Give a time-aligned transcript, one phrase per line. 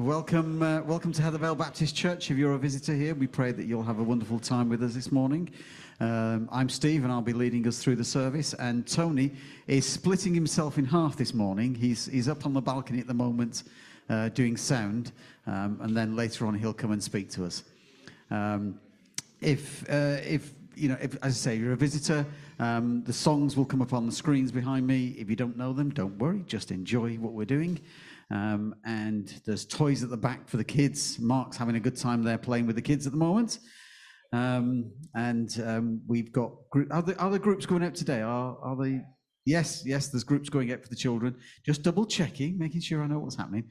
[0.00, 2.28] Welcome, uh, welcome to Heathervale Baptist Church.
[2.28, 4.92] If you're a visitor here, we pray that you'll have a wonderful time with us
[4.92, 5.48] this morning.
[6.00, 8.54] Um, I'm Steve, and I'll be leading us through the service.
[8.54, 9.30] And Tony
[9.68, 11.76] is splitting himself in half this morning.
[11.76, 13.62] He's he's up on the balcony at the moment,
[14.10, 15.12] uh, doing sound,
[15.46, 17.62] um, and then later on he'll come and speak to us.
[18.32, 18.80] Um,
[19.40, 22.26] if uh, if you know, if, as I say, you're a visitor,
[22.58, 25.14] um, the songs will come up on the screens behind me.
[25.16, 26.42] If you don't know them, don't worry.
[26.48, 27.78] Just enjoy what we're doing.
[28.30, 31.18] Um, and there's toys at the back for the kids.
[31.18, 33.58] Mark's having a good time there playing with the kids at the moment.
[34.32, 38.20] Um, and um, we've got group, are, the, are groups going out today?
[38.20, 39.02] Are, are they?
[39.46, 41.36] Yes, yes, there's groups going out for the children.
[41.64, 43.70] Just double checking, making sure I know what's happening.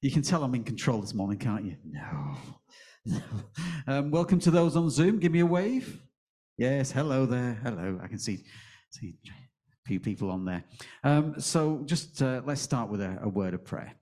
[0.00, 1.76] You can tell I'm in control this morning, can't you?
[1.84, 2.36] No.
[3.86, 5.18] um, welcome to those on Zoom.
[5.18, 6.00] Give me a wave.
[6.56, 7.58] Yes, hello there.
[7.62, 7.98] Hello.
[8.02, 8.44] I can see,
[8.90, 9.16] see
[9.90, 10.62] few people on there.
[11.02, 13.92] Um, so just uh, let's start with a, a word of prayer.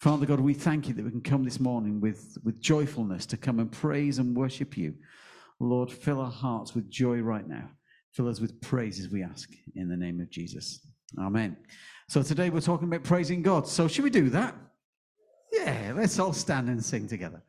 [0.00, 3.36] Father God, we thank you that we can come this morning with, with joyfulness to
[3.36, 4.92] come and praise and worship you.
[5.60, 7.70] Lord, fill our hearts with joy right now.
[8.10, 10.80] Fill us with praises, we ask, in the name of Jesus.
[11.16, 11.56] Amen.
[12.08, 13.68] So today we're talking about praising God.
[13.68, 14.56] So should we do that?
[15.52, 17.40] Yeah, let's all stand and sing together.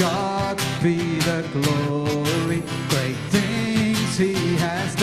[0.00, 4.99] God be the glory, great things He has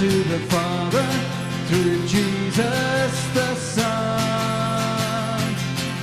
[0.00, 1.06] to the Father
[1.68, 5.42] through Jesus the Son.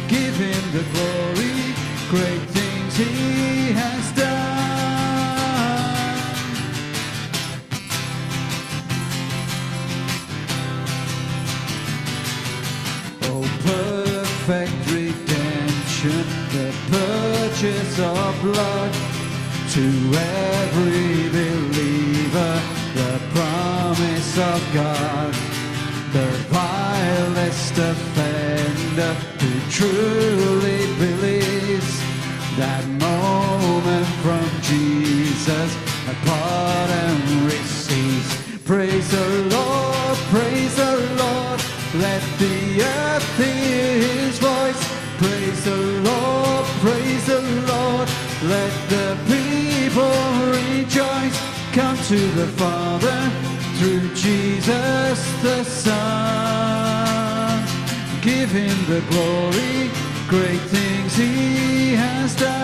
[0.08, 1.74] Give Him the glory,
[2.08, 4.28] great things He has done.
[13.24, 18.94] Oh, perfect redemption, the purchase of blood
[19.72, 21.17] to every
[24.40, 25.34] of God.
[26.14, 32.00] The vilest offender who truly believes
[32.58, 35.76] that moment from Jesus,
[36.08, 38.60] a pardon receives.
[38.64, 41.60] Praise the Lord, praise the Lord,
[41.96, 44.82] let the earth hear his voice.
[45.18, 45.78] Praise the
[46.10, 47.42] Lord, praise the
[47.74, 48.08] Lord,
[48.44, 50.14] let the people
[50.54, 51.38] rejoice.
[51.74, 53.17] Come to the Father
[54.68, 55.96] Jesus the Son.
[58.22, 59.90] Give him the glory,
[60.28, 62.58] great things he has done.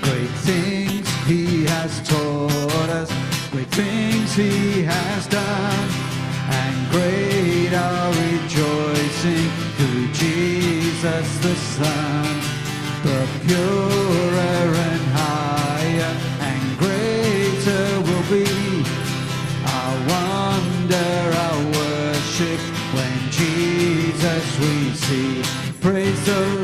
[0.00, 3.12] Great things he has taught us,
[3.52, 5.88] great things he has done,
[6.50, 12.53] and great our rejoicing through Jesus the Son.
[13.46, 18.48] Purer and higher and greater will be
[19.66, 21.12] our wonder,
[21.44, 22.60] our worship
[22.96, 25.42] when Jesus we see.
[25.82, 26.63] Praise the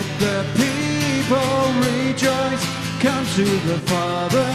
[0.00, 2.64] let the people rejoice.
[3.00, 4.50] Come to the Father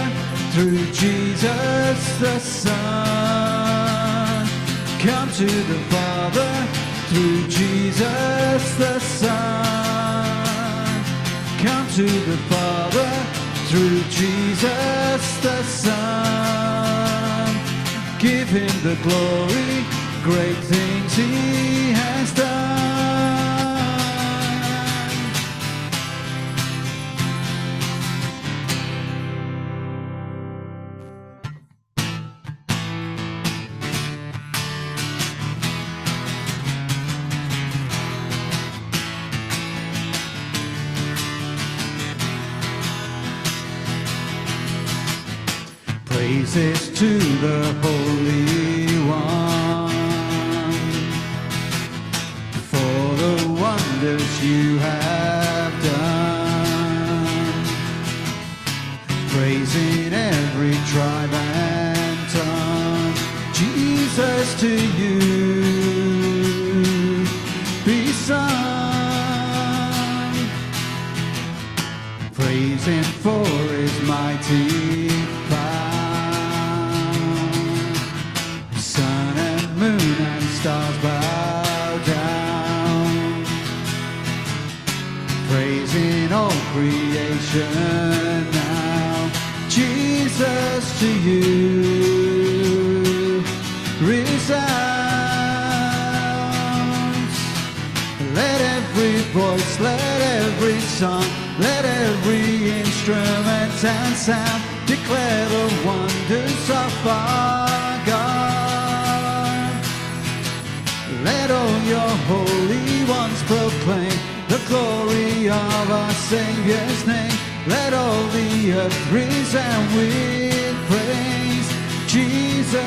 [0.54, 2.76] through Jesus the Son.
[5.00, 6.68] Come to the Father
[7.10, 10.36] through Jesus the Son.
[11.62, 13.12] Come to the Father
[13.70, 17.56] through Jesus the Son.
[18.20, 19.86] Give him the glory,
[20.24, 22.65] great things he has done.
[46.96, 47.95] To the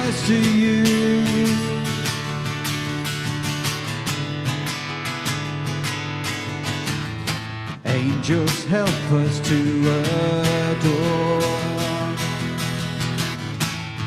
[0.09, 0.85] Jesus to you.
[7.85, 9.59] Angels help us to
[10.71, 11.43] adore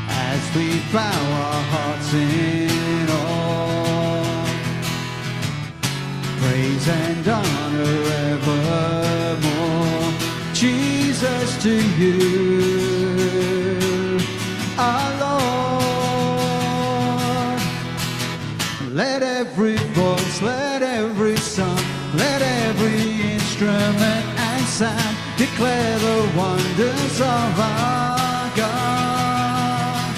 [0.10, 4.46] as we bow our hearts in awe.
[6.40, 7.98] Praise and honor
[8.34, 10.12] evermore.
[10.54, 12.81] Jesus to you,
[19.62, 21.78] every voice, let every song,
[22.16, 30.16] let every instrument and sound declare the wonders of our God.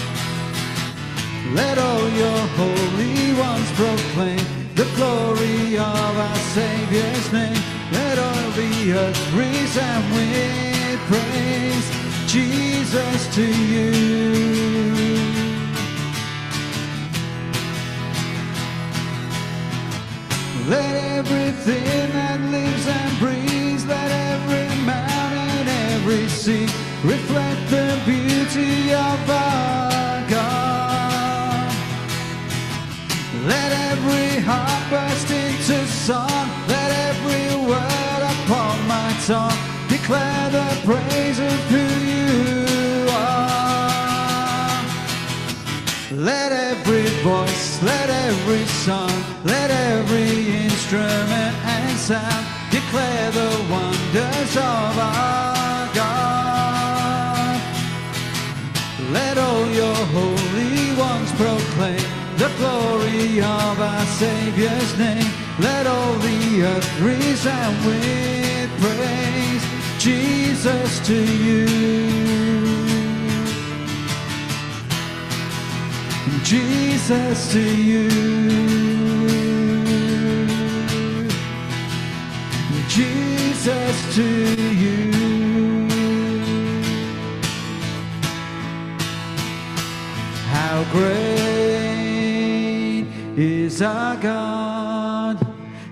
[1.54, 4.45] Let all your holy ones proclaim
[4.75, 7.63] the glory of our Savior's name.
[7.92, 11.88] Let all the earth resound with praise.
[12.28, 14.34] Jesus to you.
[20.74, 26.66] Let everything that lives and breathes, let every mountain, every sea
[27.04, 31.70] reflect the beauty of our God.
[33.46, 41.38] Let every heart burst into song, let every word upon my tongue declare the praise
[41.38, 42.62] of who you
[46.15, 54.98] Let every voice, let every song, let every instrument and sound declare the wonders of
[55.00, 57.62] our God.
[59.12, 62.06] Let all your holy ones proclaim
[62.38, 65.31] the glory of our Savior's name.
[65.60, 69.63] Let all the earth resound with praise.
[69.98, 72.52] Jesus to you.
[76.53, 78.07] Jesus to you.
[82.88, 84.27] Jesus to
[84.83, 85.00] you.
[90.53, 95.39] How great is our God?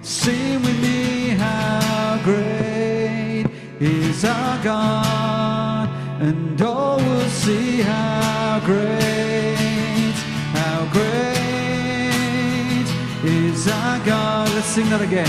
[0.04, 3.46] Sing with me, how great
[3.80, 5.90] is our God?
[6.22, 9.21] And all will see how great,
[14.62, 15.28] Let's sing that again.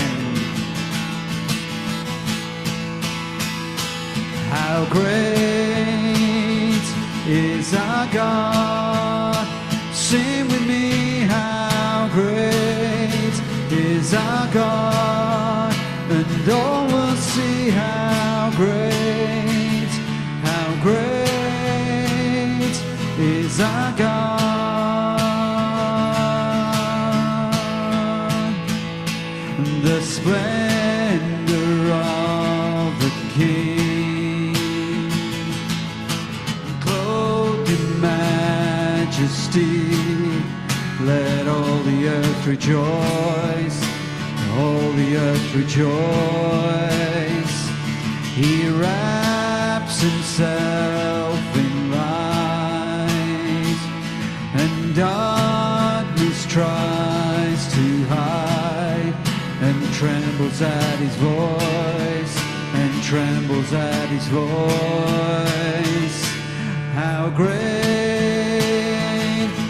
[4.51, 6.83] How great
[7.27, 9.47] is our God?
[9.91, 13.33] Sing with me, how great
[13.71, 15.73] is our God?
[16.11, 19.89] And all will see how great,
[20.43, 22.75] how great
[23.17, 24.42] is our God.
[30.23, 34.55] Splendor of the King
[36.79, 39.91] clothed in majesty.
[41.01, 43.79] Let all the earth rejoice,
[44.57, 45.93] all the earth rejoice.
[48.33, 53.79] He wraps himself in light,
[54.53, 56.92] and darkness tries
[60.03, 62.35] trembles at his voice,
[62.73, 66.19] and trembles at his voice.
[66.93, 67.53] How great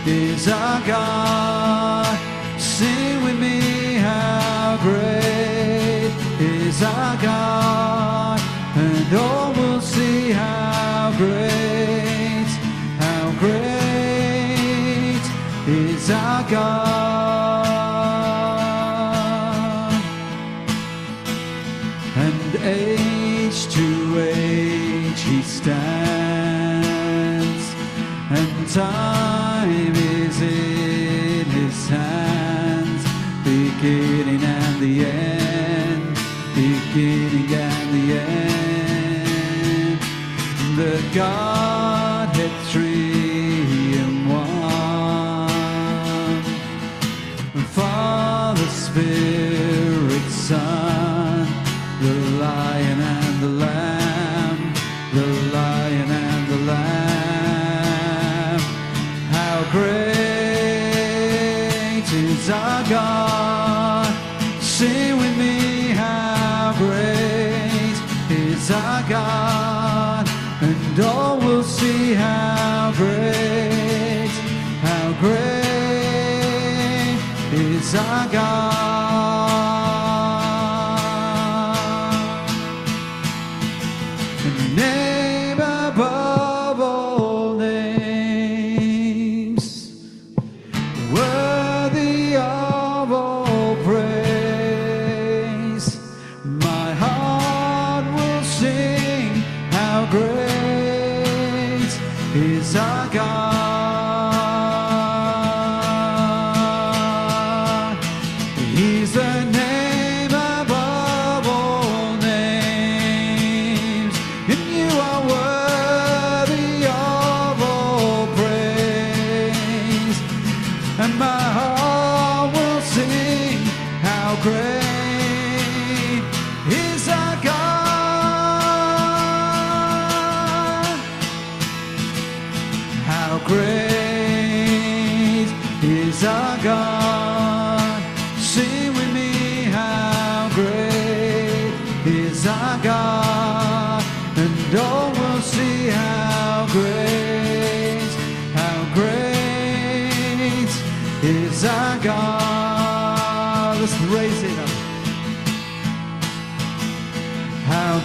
[0.08, 2.18] is our God?
[2.58, 8.40] Sing with me, how great is our God?
[8.76, 12.50] And all will see how great,
[13.06, 15.22] how great
[15.68, 17.53] is our God.
[22.64, 26.84] Age to age he stands,
[28.32, 33.04] and time is in his hands,
[33.44, 36.16] beginning and the end,
[36.56, 38.84] beginning and the end.
[40.78, 42.03] The Godhead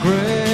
[0.03, 0.49] great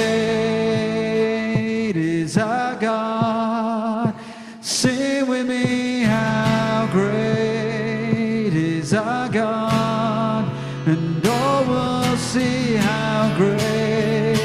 [1.95, 4.13] is our God?
[4.61, 10.51] Sing with me, how great is our God?
[10.87, 14.37] And all will see how great,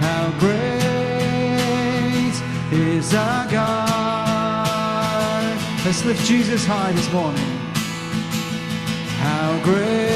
[0.00, 2.32] how great
[2.72, 3.96] is our God.
[5.84, 7.44] Let's lift Jesus high this morning.
[9.18, 10.15] How great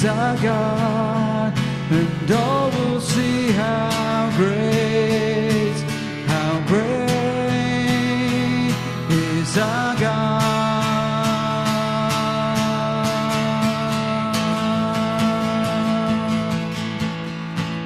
[0.00, 1.52] is our God?
[1.90, 5.74] And all will see how great,
[6.26, 7.10] how great
[9.10, 10.40] is our God.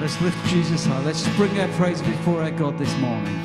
[0.00, 1.02] Let's lift Jesus high.
[1.02, 3.43] Let's bring our praise before our God this morning.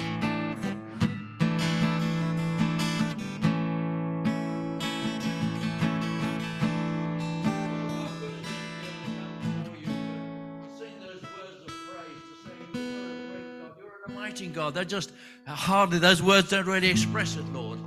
[14.69, 14.75] God.
[14.75, 15.11] They're just
[15.47, 17.79] hardly those words don't really express it, Lord.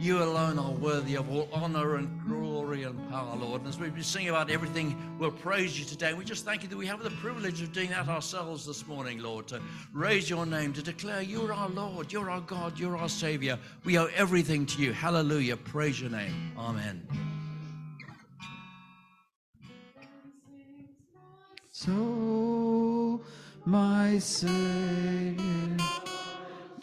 [0.00, 3.62] You alone are worthy of all honor and glory and power, Lord.
[3.62, 6.14] And as we've been singing about everything, we'll praise you today.
[6.14, 9.18] We just thank you that we have the privilege of doing that ourselves this morning,
[9.18, 9.60] Lord, to
[9.92, 13.58] raise your name, to declare you're our Lord, you're our God, you're our Savior.
[13.84, 14.92] We owe everything to you.
[14.92, 15.56] Hallelujah.
[15.56, 16.52] Praise your name.
[16.56, 17.06] Amen.
[21.72, 23.20] So,
[23.64, 25.76] my Savior,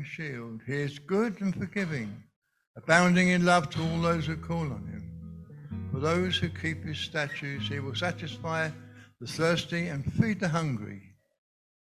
[0.00, 0.62] and shield.
[0.66, 2.22] He is good and forgiving,
[2.74, 5.90] abounding in love to all those who call on him.
[5.92, 8.70] For those who keep his statutes, he will satisfy
[9.20, 11.02] the thirsty and feed the hungry.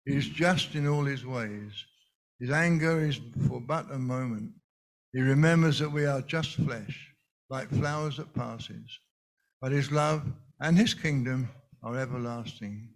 [0.05, 1.71] He is just in all his ways.
[2.41, 4.51] His anger is for but a moment.
[5.13, 7.13] He remembers that we are just flesh,
[7.49, 8.99] like flowers that passes.
[9.61, 10.23] But his love
[10.59, 11.47] and his kingdom
[11.81, 12.89] are everlasting.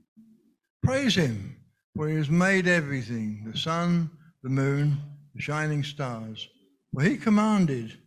[0.84, 1.56] Praise him,
[1.96, 4.10] for he has made everything, the sun,
[4.46, 4.96] the moon,
[5.34, 6.48] the shining stars.
[6.94, 7.98] For he commanded,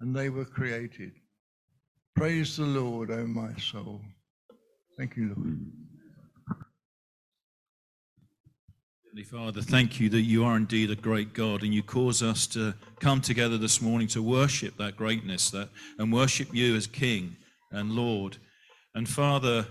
[0.00, 1.12] and they were created.
[2.16, 4.00] Praise the Lord, O my soul.
[4.98, 5.60] Thank you, Lord.
[9.04, 12.48] Heavenly Father, thank you that you are indeed a great God and you cause us
[12.48, 15.68] to come together this morning to worship that greatness that,
[16.00, 17.36] and worship you as King
[17.70, 18.38] and Lord.
[18.96, 19.68] And Father,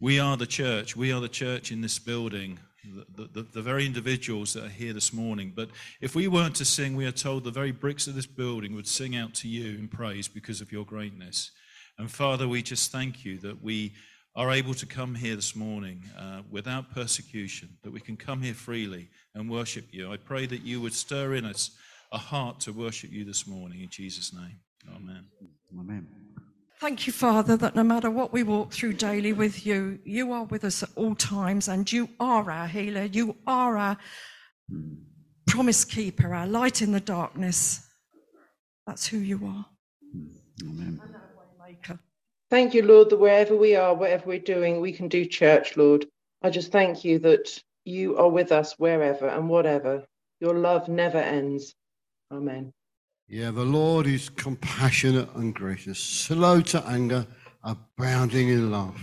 [0.00, 0.96] we are the church.
[0.96, 5.12] We are the church in this building, the, the, very individuals that are here this
[5.12, 5.52] morning.
[5.54, 5.70] But
[6.00, 8.86] if we weren't to sing, we are told the very bricks of this building would
[8.86, 11.50] sing out to you in praise because of your greatness.
[11.98, 13.94] And Father, we just thank you that we
[14.36, 18.54] are able to come here this morning uh, without persecution, that we can come here
[18.54, 20.12] freely and worship you.
[20.12, 21.72] I pray that you would stir in us
[22.12, 24.60] a heart to worship you this morning in Jesus' name.
[24.94, 25.24] Amen.
[25.78, 26.06] Amen.
[26.80, 30.44] Thank you, Father, that no matter what we walk through daily with you, you are
[30.44, 33.02] with us at all times and you are our healer.
[33.02, 33.96] You are our
[35.48, 37.84] promise keeper, our light in the darkness.
[38.86, 39.66] That's who you are.
[40.62, 41.00] Amen.
[41.02, 41.98] And our waymaker.
[42.48, 46.06] Thank you, Lord, that wherever we are, whatever we're doing, we can do church, Lord.
[46.42, 50.04] I just thank you that you are with us wherever and whatever.
[50.40, 51.74] Your love never ends.
[52.30, 52.72] Amen.
[53.30, 57.26] Yeah, the Lord is compassionate and gracious, slow to anger,
[57.62, 58.98] abounding in love.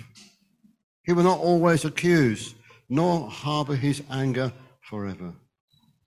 [1.03, 2.55] He will not always accuse,
[2.89, 5.31] nor harbor his anger forever.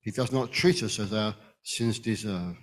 [0.00, 2.56] He does not treat us as our sins deserve.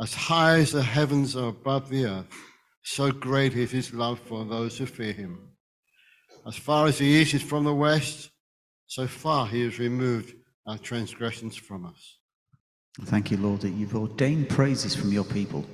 [0.00, 2.34] As high as the heavens are above the earth,
[2.82, 5.50] so great is his love for those who fear him.
[6.46, 8.30] As far as the east is from the west,
[8.86, 10.32] so far he has removed
[10.66, 12.19] our transgressions from us.
[13.02, 15.64] Thank you, Lord, that you've ordained praises from your people.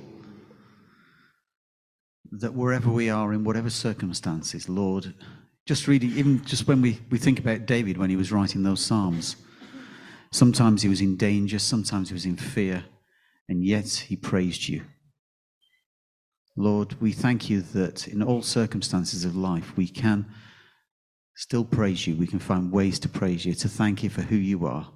[2.31, 5.13] That wherever we are, in whatever circumstances, Lord,
[5.65, 8.85] just reading, even just when we, we think about David when he was writing those
[8.85, 9.35] Psalms,
[10.31, 12.85] sometimes he was in danger, sometimes he was in fear,
[13.49, 14.83] and yet he praised you.
[16.55, 20.25] Lord, we thank you that in all circumstances of life we can
[21.35, 22.15] still praise you.
[22.15, 24.91] We can find ways to praise you, to thank you for who you are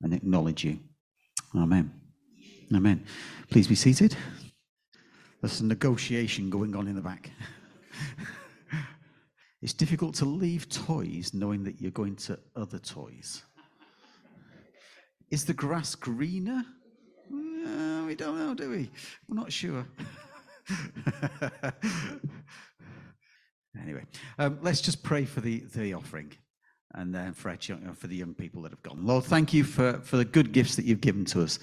[0.00, 0.78] and acknowledge you.
[1.56, 1.90] Amen.
[2.74, 3.04] Amen.
[3.50, 4.14] Please be seated.
[5.40, 7.30] There's a negotiation going on in the back.
[9.62, 13.42] it's difficult to leave toys knowing that you're going to other toys.
[15.30, 16.62] Is the grass greener?
[17.32, 18.90] Uh, we don't know, do we?
[19.28, 19.86] We're not sure.
[23.80, 24.04] anyway,
[24.38, 26.32] um, let's just pray for the, the offering
[26.96, 27.56] and then for,
[27.94, 29.06] for the young people that have gone.
[29.06, 31.58] Lord, thank you for, for the good gifts that you've given to us.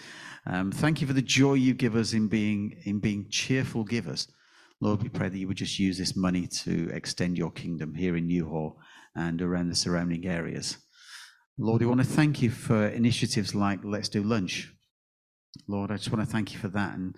[0.46, 4.28] Um, thank you for the joy you give us in being, in being cheerful givers.
[4.80, 8.16] Lord, we pray that you would just use this money to extend your kingdom here
[8.16, 8.74] in New Haw
[9.16, 10.78] and around the surrounding areas.
[11.58, 14.72] Lord, we want to thank you for initiatives like Let's Do Lunch.
[15.68, 16.96] Lord, I just want to thank you for that.
[16.96, 17.16] And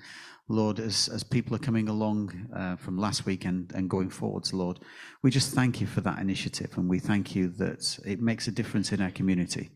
[0.48, 4.54] Lord, as, as people are coming along uh, from last week and, and going forwards,
[4.54, 4.80] Lord,
[5.24, 6.78] we just thank you for that initiative.
[6.78, 9.72] And we thank you that it makes a difference in our community.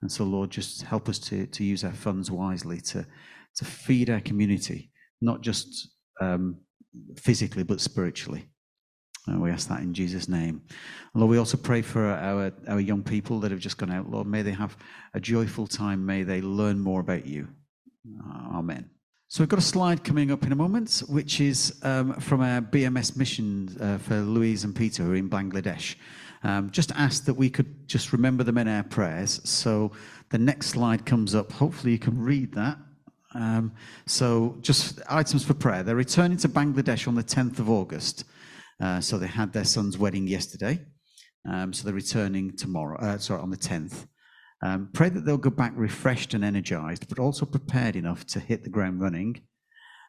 [0.00, 3.06] And so, Lord, just help us to, to use our funds wisely to,
[3.56, 5.88] to feed our community, not just
[6.20, 6.60] um,
[7.18, 8.48] physically, but spiritually.
[9.26, 10.62] And we ask that in Jesus' name.
[11.14, 14.08] Lord, we also pray for our, our young people that have just gone out.
[14.08, 14.76] Lord, may they have
[15.14, 16.06] a joyful time.
[16.06, 17.48] May they learn more about you.
[18.54, 18.88] Amen.
[19.36, 22.62] So we've got a slide coming up in a moment, which is um, from our
[22.62, 25.96] BMS mission uh, for Louise and Peter who are in Bangladesh.
[26.42, 29.42] Um, just ask that we could just remember them in our prayers.
[29.44, 29.92] So
[30.30, 31.52] the next slide comes up.
[31.52, 32.78] Hopefully you can read that.
[33.34, 33.74] Um,
[34.06, 35.82] so just items for prayer.
[35.82, 38.24] They're returning to Bangladesh on the 10th of August.
[38.80, 40.80] Uh, so they had their son's wedding yesterday.
[41.46, 44.06] Um, so they're returning tomorrow, uh, sorry, on the 10th.
[44.62, 48.64] Um, pray that they'll go back refreshed and energized, but also prepared enough to hit
[48.64, 49.42] the ground running.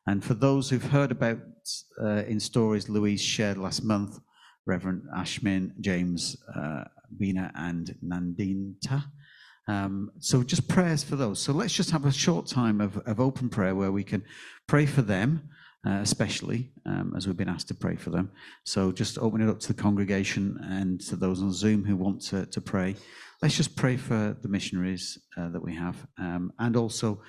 [0.05, 1.39] And for those who've heard about
[2.01, 4.19] uh, in stories Louise shared last month,
[4.65, 6.85] Reverend Ashmin, James, uh,
[7.17, 9.03] Bina, and Nandinta.
[9.67, 11.41] Um, so just prayers for those.
[11.41, 14.23] So let's just have a short time of, of open prayer where we can
[14.65, 15.49] pray for them
[15.85, 18.31] uh, especially um, as we've been asked to pray for them.
[18.63, 22.21] So just open it up to the congregation and to those on Zoom who want
[22.23, 22.95] to, to pray.
[23.41, 27.21] Let's just pray for the missionaries uh, that we have, um, and also,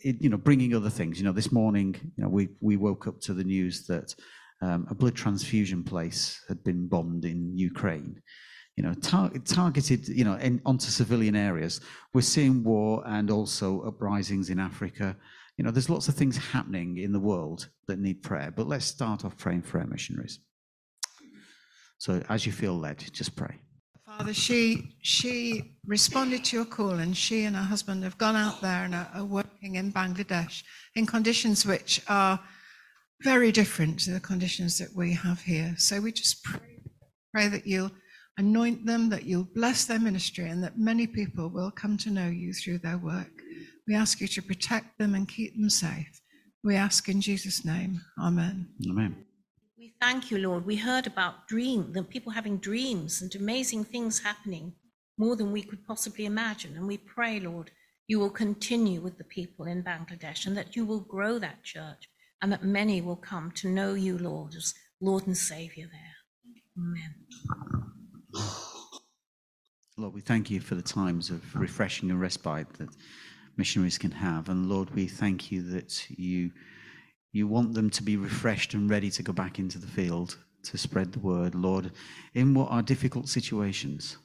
[0.00, 1.18] it, you know, bringing other things.
[1.18, 4.12] You know, this morning, you know, we we woke up to the news that
[4.60, 8.20] um, a blood transfusion place had been bombed in Ukraine.
[8.76, 11.80] You know, tar- targeted, you know, in, onto civilian areas.
[12.12, 15.16] We're seeing war and also uprisings in Africa.
[15.56, 18.52] You know, there's lots of things happening in the world that need prayer.
[18.54, 20.38] But let's start off praying for our missionaries.
[21.98, 23.60] So, as you feel led, just pray.
[24.06, 28.60] Father, she she responded to your call, and she and her husband have gone out
[28.60, 30.62] there and are, are working in Bangladesh
[30.96, 32.40] in conditions which are
[33.22, 35.74] very different to the conditions that we have here.
[35.78, 36.80] So we just pray,
[37.32, 37.92] pray that you'll
[38.36, 42.28] anoint them, that you'll bless their ministry, and that many people will come to know
[42.28, 43.41] you through their work.
[43.86, 46.20] We ask you to protect them and keep them safe.
[46.62, 48.00] We ask in Jesus' name.
[48.18, 48.68] Amen.
[48.88, 49.24] Amen.
[49.76, 50.64] We thank you, Lord.
[50.64, 54.74] We heard about dream, the people having dreams and amazing things happening,
[55.18, 56.76] more than we could possibly imagine.
[56.76, 57.72] And we pray, Lord,
[58.06, 62.08] you will continue with the people in Bangladesh and that you will grow that church
[62.40, 66.16] and that many will come to know you, Lord, as Lord and Savior there.
[66.78, 67.14] Amen.
[69.98, 72.88] Lord, we thank you for the times of refreshing and respite that
[73.56, 74.48] missionaries can have.
[74.48, 76.50] And Lord, we thank you that you
[77.32, 80.78] you want them to be refreshed and ready to go back into the field to
[80.78, 81.92] spread the word, Lord,
[82.34, 84.18] in what are difficult situations.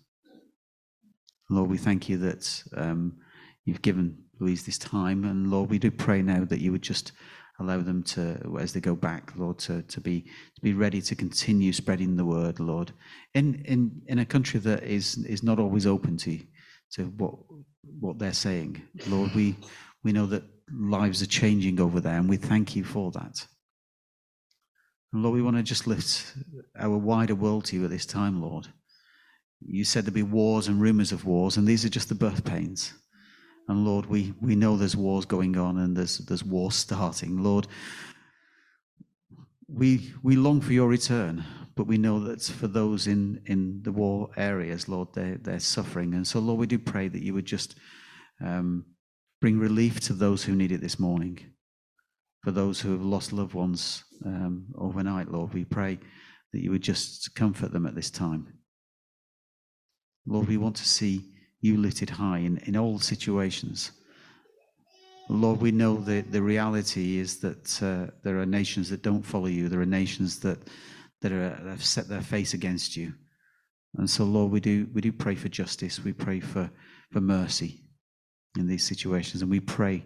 [1.49, 3.17] Lord, we thank you that um,
[3.65, 5.23] you've given Louise this time.
[5.23, 7.13] And Lord, we do pray now that you would just
[7.59, 11.15] allow them to, as they go back, Lord, to, to be to be ready to
[11.15, 12.91] continue spreading the word, Lord,
[13.33, 16.39] in in in a country that is is not always open to
[16.93, 17.35] to what
[17.99, 19.33] what they're saying, Lord.
[19.35, 19.55] We
[20.03, 23.45] we know that lives are changing over there, and we thank you for that.
[25.13, 26.35] And Lord, we want to just lift
[26.77, 28.67] our wider world to you at this time, Lord.
[29.61, 32.43] You said there'd be wars and rumors of wars, and these are just the birth
[32.43, 32.93] pains.
[33.67, 37.43] And Lord, we, we know there's wars going on and there's there's wars starting.
[37.43, 37.67] Lord,
[39.67, 41.43] we we long for your return,
[41.77, 46.15] but we know that for those in, in the war areas, Lord, they're they're suffering.
[46.15, 47.75] And so, Lord, we do pray that you would just
[48.43, 48.85] um,
[49.39, 51.39] bring relief to those who need it this morning.
[52.43, 55.99] For those who have lost loved ones um, overnight, Lord, we pray
[56.53, 58.47] that you would just comfort them at this time.
[60.25, 63.91] Lord, we want to see you lifted high in, in all situations.
[65.29, 69.47] Lord, we know that the reality is that uh, there are nations that don't follow
[69.47, 69.67] you.
[69.67, 70.59] There are nations that
[71.21, 73.13] that, are, have set their face against you.
[73.97, 76.03] And so, Lord, we do we do pray for justice.
[76.03, 76.69] We pray for
[77.11, 77.83] for mercy
[78.57, 80.05] in these situations, and we pray,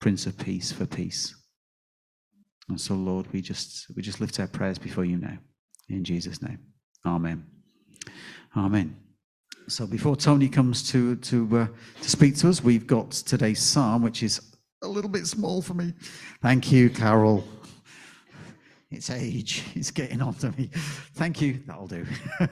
[0.00, 1.34] Prince of Peace, for peace.
[2.68, 5.38] And so, Lord, we just we just lift our prayers before you now,
[5.88, 6.58] in Jesus' name,
[7.04, 7.44] Amen.
[8.56, 8.96] Amen.
[9.68, 11.66] So before Tony comes to to uh,
[12.02, 14.40] to speak to us, we've got today's psalm, which is
[14.82, 15.94] a little bit small for me.
[16.42, 17.44] Thank you, Carol.
[18.90, 19.64] It's age.
[19.74, 20.70] It's getting on to me.
[21.14, 21.60] Thank you.
[21.66, 22.06] That'll do.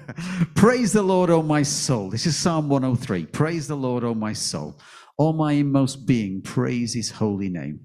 [0.54, 2.10] Praise the Lord, O my soul.
[2.10, 3.26] This is Psalm 103.
[3.26, 4.80] Praise the Lord, O my soul.
[5.16, 7.80] All my inmost being, praise his holy name.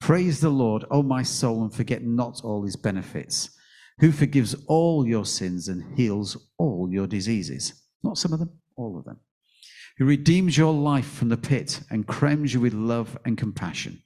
[0.00, 3.50] Praise the Lord, O my soul, and forget not all his benefits,
[4.00, 8.98] who forgives all your sins and heals all your diseases not some of them, all
[8.98, 9.18] of them.
[9.98, 14.02] Who redeems your life from the pit and crowns you with love and compassion.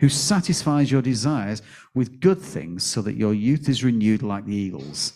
[0.00, 1.62] Who satisfies your desires
[1.94, 5.12] with good things so that your youth is renewed like the eagles.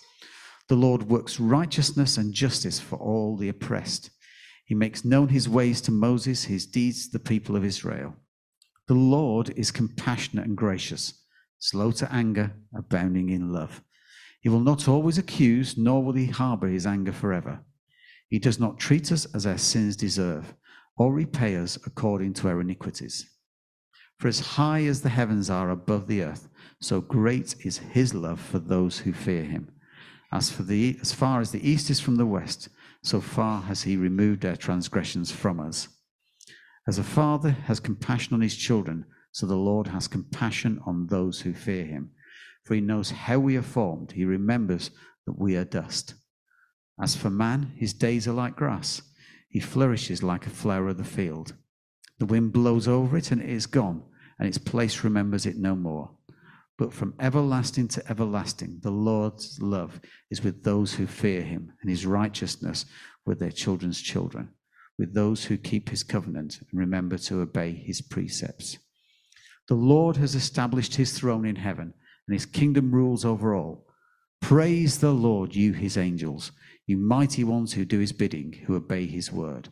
[0.69, 4.11] The Lord works righteousness and justice for all the oppressed.
[4.65, 8.15] He makes known his ways to Moses, his deeds to the people of Israel.
[8.87, 11.25] The Lord is compassionate and gracious,
[11.59, 13.83] slow to anger, abounding in love.
[14.41, 17.61] He will not always accuse, nor will he harbor his anger forever.
[18.29, 20.55] He does not treat us as our sins deserve,
[20.97, 23.29] or repay us according to our iniquities.
[24.19, 26.49] For as high as the heavens are above the earth,
[26.81, 29.71] so great is his love for those who fear him.
[30.33, 32.69] As, for the, as far as the east is from the west,
[33.03, 35.89] so far has he removed our transgressions from us.
[36.87, 41.41] As a father has compassion on his children, so the Lord has compassion on those
[41.41, 42.11] who fear him.
[42.65, 44.91] For he knows how we are formed, he remembers
[45.27, 46.15] that we are dust.
[47.01, 49.01] As for man, his days are like grass.
[49.49, 51.55] He flourishes like a flower of the field.
[52.19, 54.03] The wind blows over it and it is gone,
[54.39, 56.11] and its place remembers it no more.
[56.77, 60.01] But from everlasting to everlasting, the Lord's love
[60.31, 62.87] is with those who fear him, and his righteousness
[63.27, 64.51] with their children's children,
[64.97, 68.79] with those who keep his covenant and remember to obey his precepts.
[69.67, 71.95] The Lord has established his throne in heaven,
[72.27, 73.87] and his kingdom rules over all.
[74.41, 76.53] Praise the Lord, you his angels,
[76.87, 79.69] you mighty ones who do his bidding, who obey his word.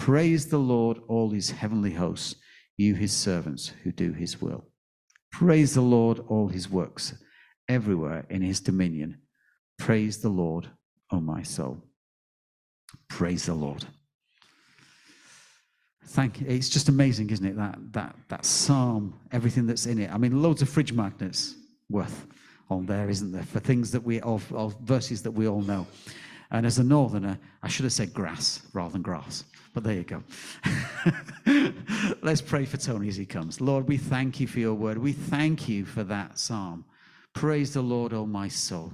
[0.00, 2.34] Praise the Lord, all his heavenly hosts,
[2.78, 4.64] you his servants who do his will.
[5.30, 7.12] Praise the Lord, all his works,
[7.68, 9.18] everywhere in his dominion.
[9.78, 10.70] Praise the Lord,
[11.10, 11.84] O my soul.
[13.10, 13.84] Praise the Lord.
[16.06, 16.46] Thank you.
[16.48, 17.56] It's just amazing, isn't it?
[17.56, 20.10] That that that psalm, everything that's in it.
[20.10, 21.54] I mean, loads of fridge magnets
[21.90, 22.26] worth
[22.70, 23.42] on there, isn't there?
[23.42, 25.86] For things that we of, of verses that we all know.
[26.52, 29.44] And as a northerner, I should have said grass rather than grass.
[29.72, 30.22] But there you go.
[32.22, 33.60] Let's pray for Tony as he comes.
[33.60, 34.98] Lord, we thank you for your word.
[34.98, 36.84] We thank you for that psalm.
[37.34, 38.92] Praise the Lord, O my soul.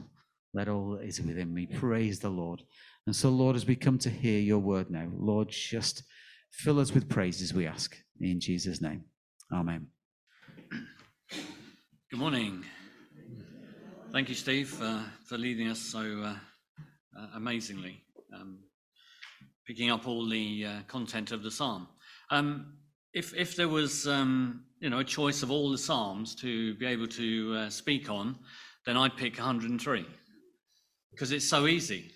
[0.53, 2.63] Let all that is within me praise the Lord.
[3.07, 6.03] And so, Lord, as we come to hear your word now, Lord, just
[6.51, 7.97] fill us with praises, we ask.
[8.21, 9.05] In Jesus' name.
[9.53, 9.87] Amen.
[12.11, 12.65] Good morning.
[14.13, 16.35] Thank you, Steve, uh, for leading us so uh,
[17.35, 18.03] amazingly,
[18.35, 18.59] um,
[19.67, 21.89] picking up all the uh, content of the psalm.
[22.31, 22.75] Um,
[23.13, 26.87] if, if there was, um, you know, a choice of all the psalms to be
[26.87, 28.37] able to uh, speak on,
[28.85, 30.07] then I'd pick 103
[31.11, 32.11] because it's so easy.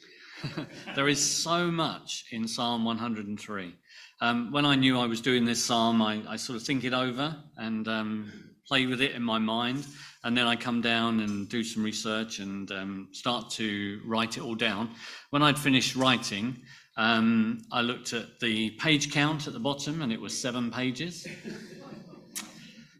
[0.95, 3.75] there is so much in Psalm 103.
[4.21, 6.93] Um, when I knew I was doing this psalm, I, I sort of think it
[6.93, 8.33] over and um,
[8.67, 9.87] play with it in my mind,
[10.25, 14.43] and then I come down and do some research and um, start to write it
[14.43, 14.91] all down.
[15.31, 16.63] When I'd finished writing,
[16.97, 21.27] um, I looked at the page count at the bottom, and it was seven pages.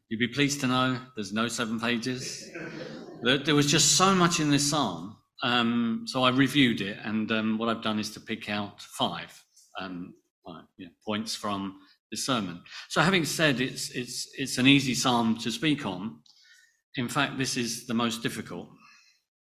[0.09, 2.51] You'd be pleased to know there's no seven pages.
[3.23, 5.17] There, was just so much in this psalm.
[5.43, 9.45] Um, so I reviewed it, and um, what I've done is to pick out five
[9.79, 10.15] um,
[10.47, 11.81] uh, yeah, points from
[12.11, 12.63] the sermon.
[12.89, 16.19] So, having said it's it's it's an easy psalm to speak on,
[16.97, 18.69] in fact, this is the most difficult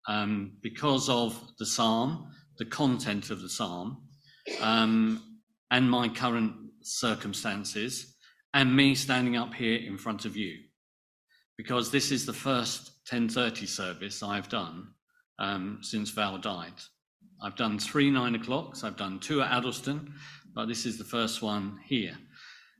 [0.07, 4.03] um, because of the psalm, the content of the psalm,
[4.61, 5.23] um,
[5.71, 8.15] and my current circumstances,
[8.53, 10.57] and me standing up here in front of you,
[11.57, 14.93] because this is the first 10:30 service I've done
[15.39, 16.73] um, since Val died.
[17.41, 18.83] I've done three nine o'clocks.
[18.83, 20.13] I've done two at Addlestone,
[20.53, 22.17] but this is the first one here.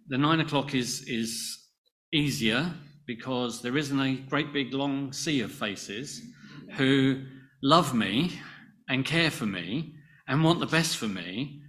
[0.08, 1.58] The nine o'clock is is
[2.12, 2.73] easier
[3.10, 6.22] because there isn't a great big long sea of faces
[6.78, 7.19] who
[7.63, 8.39] love me
[8.88, 9.95] and care for me
[10.28, 11.60] and want the best for me.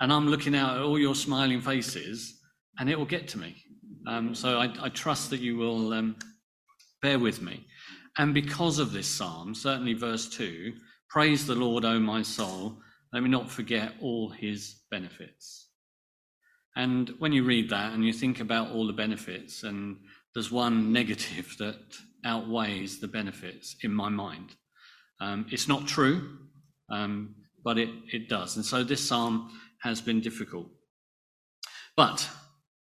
[0.00, 2.38] And I'm looking out at all your smiling faces,
[2.78, 3.56] and it will get to me.
[4.06, 6.16] Um, so I, I, trust that you will um,
[7.00, 7.64] bear with me.
[8.18, 10.74] And because of this psalm, certainly verse 2
[11.08, 12.76] Praise the Lord, O my soul.
[13.14, 15.70] Let me not forget all his benefits.
[16.76, 19.96] And when you read that and you think about all the benefits, and
[20.34, 21.78] there's one negative that
[22.24, 24.54] outweighs the benefits in my mind.
[25.20, 26.38] Um, it's not true,
[26.90, 28.56] um, but it, it does.
[28.56, 29.50] And so this psalm
[29.82, 30.66] has been difficult.
[31.96, 32.28] But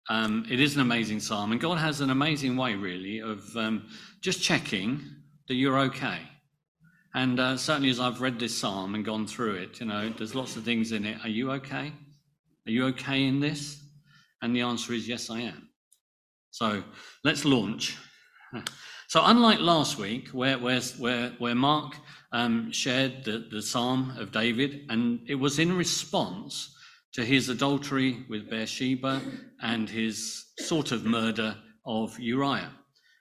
[0.09, 3.87] um, it is an amazing psalm, and God has an amazing way, really, of um,
[4.21, 5.01] just checking
[5.47, 6.19] that you're okay.
[7.13, 10.35] And uh, certainly, as I've read this psalm and gone through it, you know, there's
[10.35, 11.17] lots of things in it.
[11.23, 11.93] Are you okay?
[12.67, 13.81] Are you okay in this?
[14.41, 15.69] And the answer is yes, I am.
[16.55, 16.85] So
[17.25, 17.97] let's launch.
[19.07, 21.95] So, unlike last week, where, where, where, where Mark
[22.31, 26.73] um, shared the, the Psalm of David, and it was in response
[27.11, 29.21] to his adultery with Bathsheba
[29.61, 32.71] and his sort of murder of Uriah.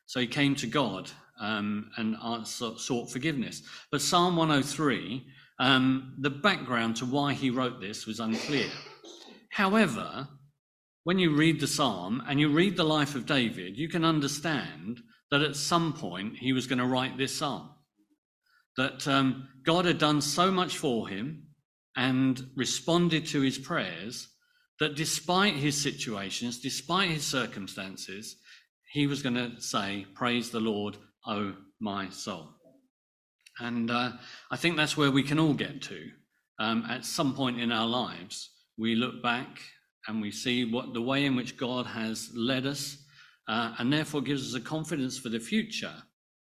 [0.07, 2.17] So he came to God um, and
[2.47, 3.63] sought forgiveness.
[3.91, 5.27] But Psalm 103,
[5.59, 8.71] um, the background to why he wrote this was unclear.
[9.51, 10.29] However,
[11.05, 15.01] when you read the psalm and you read the life of David, you can understand
[15.31, 17.71] that at some point he was going to write this psalm.
[18.77, 21.49] That um, God had done so much for him
[21.97, 24.29] and responded to his prayers
[24.81, 28.37] that despite his situations, despite his circumstances,
[28.91, 32.49] he was going to say, Praise the Lord, O my soul.
[33.61, 34.13] And uh,
[34.51, 36.09] I think that's where we can all get to.
[36.59, 39.61] Um, at some point in our lives, we look back
[40.07, 42.99] and we see what the way in which God has led us,
[43.49, 45.95] uh, and therefore gives us a confidence for the future,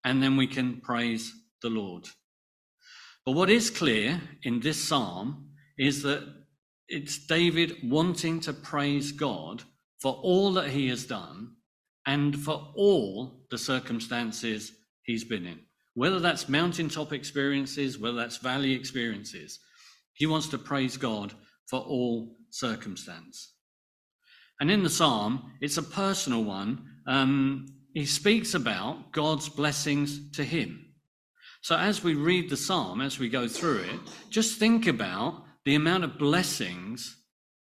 [0.03, 2.05] and then we can praise the Lord.
[3.25, 6.23] But what is clear in this psalm is that
[6.87, 9.63] it's David wanting to praise God
[9.99, 11.55] for all that he has done
[12.05, 14.71] and for all the circumstances
[15.03, 15.59] he's been in,
[15.93, 19.59] whether that's mountaintop experiences, whether that's valley experiences.
[20.13, 21.33] He wants to praise God
[21.69, 23.53] for all circumstance.
[24.59, 26.85] And in the psalm, it's a personal one.
[27.07, 30.85] Um, he speaks about God's blessings to him.
[31.61, 35.75] So as we read the psalm, as we go through it, just think about the
[35.75, 37.17] amount of blessings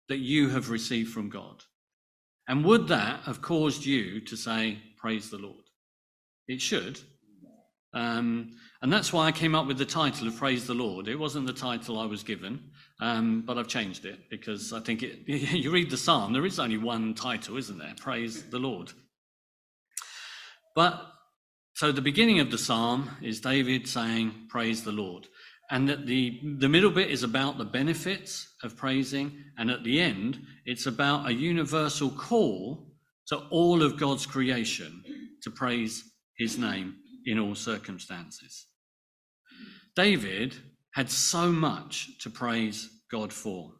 [0.09, 1.63] that you have received from God.
[2.47, 5.65] And would that have caused you to say, Praise the Lord?
[6.47, 6.99] It should.
[7.93, 8.51] Um,
[8.81, 11.07] and that's why I came up with the title of Praise the Lord.
[11.07, 12.59] It wasn't the title I was given,
[12.99, 16.59] um, but I've changed it because I think it, you read the psalm, there is
[16.59, 17.93] only one title, isn't there?
[17.99, 18.91] Praise the Lord.
[20.75, 21.01] But
[21.75, 25.27] so the beginning of the psalm is David saying, Praise the Lord.
[25.71, 29.31] And that the, the middle bit is about the benefits of praising.
[29.57, 32.91] And at the end, it's about a universal call
[33.27, 35.03] to all of God's creation
[35.41, 36.03] to praise
[36.37, 38.67] his name in all circumstances.
[39.95, 40.55] David
[40.93, 43.71] had so much to praise God for.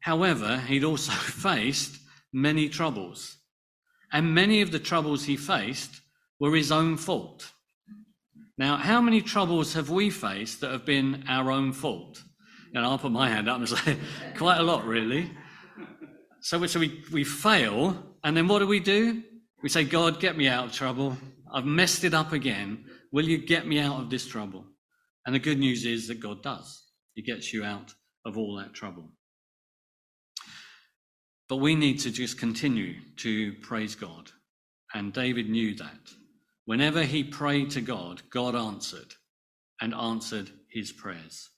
[0.00, 2.00] However, he'd also faced
[2.32, 3.36] many troubles.
[4.12, 6.00] And many of the troubles he faced
[6.38, 7.50] were his own fault.
[8.58, 12.22] Now, how many troubles have we faced that have been our own fault?
[12.74, 13.96] And I'll put my hand up and say,
[14.36, 15.30] quite a lot, really.
[16.40, 19.22] So, so we, we fail, and then what do we do?
[19.62, 21.16] We say, God, get me out of trouble.
[21.52, 22.86] I've messed it up again.
[23.12, 24.64] Will you get me out of this trouble?
[25.26, 26.84] And the good news is that God does.
[27.14, 29.12] He gets you out of all that trouble.
[31.48, 34.30] But we need to just continue to praise God.
[34.94, 36.10] And David knew that.
[36.64, 39.14] Whenever he prayed to God, God answered
[39.80, 41.50] and answered his prayers.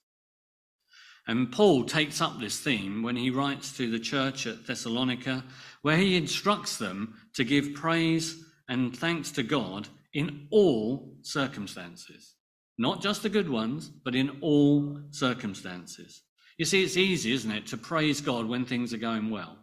[1.27, 5.45] And Paul takes up this theme when he writes to the church at Thessalonica,
[5.83, 12.35] where he instructs them to give praise and thanks to God in all circumstances.
[12.79, 16.23] Not just the good ones, but in all circumstances.
[16.59, 19.59] You see, it's easy, isn't it, to praise God when things are going well.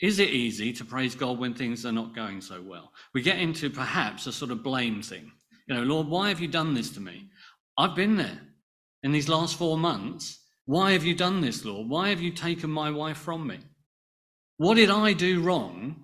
[0.00, 2.92] Is it easy to praise God when things are not going so well?
[3.14, 5.30] We get into perhaps a sort of blame thing.
[5.68, 7.28] You know, Lord, why have you done this to me?
[7.78, 8.40] I've been there
[9.02, 10.40] in these last four months.
[10.66, 11.88] Why have you done this, Lord?
[11.88, 13.58] Why have you taken my wife from me?
[14.56, 16.03] What did I do wrong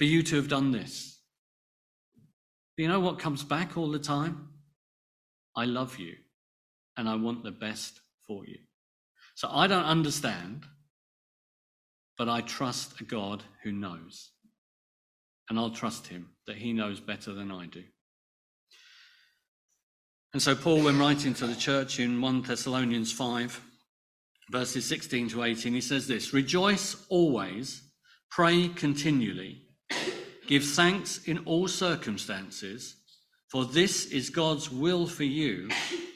[0.00, 1.20] for you to have done this?
[2.76, 4.48] You know what comes back all the time?
[5.54, 6.14] I love you
[6.96, 8.58] and I want the best for you.
[9.34, 10.64] So I don't understand
[12.20, 14.32] but I trust a God who knows.
[15.48, 17.82] And I'll trust him that he knows better than I do.
[20.34, 23.58] And so, Paul, when writing to the church in 1 Thessalonians 5,
[24.50, 27.90] verses 16 to 18, he says this Rejoice always,
[28.30, 29.62] pray continually,
[30.50, 32.96] give thanks in all circumstances,
[33.48, 35.70] for this is God's will for you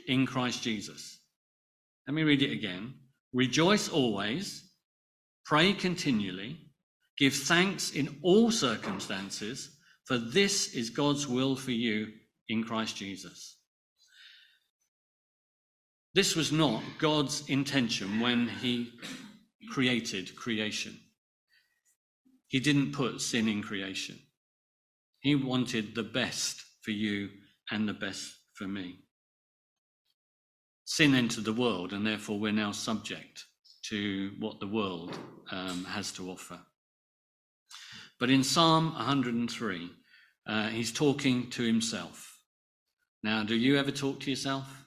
[0.07, 1.21] in Christ Jesus.
[2.07, 2.93] Let me read it again.
[3.33, 4.65] Rejoice always
[5.45, 6.59] Pray continually,
[7.19, 12.09] give thanks in all circumstances, for this is God's will for you
[12.49, 13.59] in Christ Jesus.
[16.15, 18.93] This was not God's intention when he
[19.71, 20.99] created creation.
[22.55, 24.17] He didn't put sin in creation.
[25.19, 27.31] He wanted the best for you
[27.73, 29.01] and the best for me.
[30.85, 33.43] Sin entered the world, and therefore we're now subject
[33.87, 35.19] to what the world
[35.51, 36.61] um, has to offer.
[38.21, 39.91] But in Psalm 103,
[40.47, 42.39] uh, he's talking to himself.
[43.25, 44.87] Now, do you ever talk to yourself?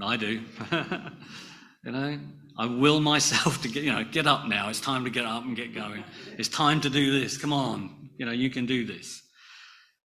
[0.00, 0.40] I do.
[1.84, 2.20] you know,
[2.58, 4.68] I will myself to get, you know, get up now.
[4.68, 6.04] It's time to get up and get going.
[6.38, 7.36] It's time to do this.
[7.36, 8.10] Come on.
[8.18, 9.22] You know, you can do this.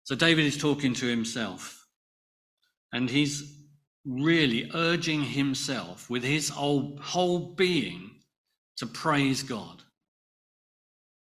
[0.05, 1.87] So David is talking to himself.
[2.93, 3.53] And he's
[4.05, 8.11] really urging himself with his whole, being
[8.77, 9.83] to praise God.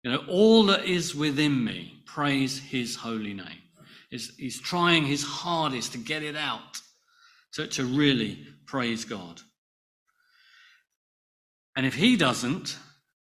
[0.03, 3.61] You know, all that is within me, praise his holy name.
[4.09, 6.81] He's, he's trying his hardest to get it out,
[7.53, 9.39] to, to really praise God.
[11.75, 12.77] And if he doesn't,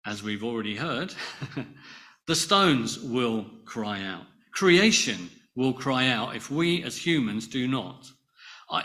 [0.06, 1.14] as we've already heard,
[2.28, 4.24] the stones will cry out.
[4.52, 8.08] Creation will cry out if we as humans do not.
[8.70, 8.84] I,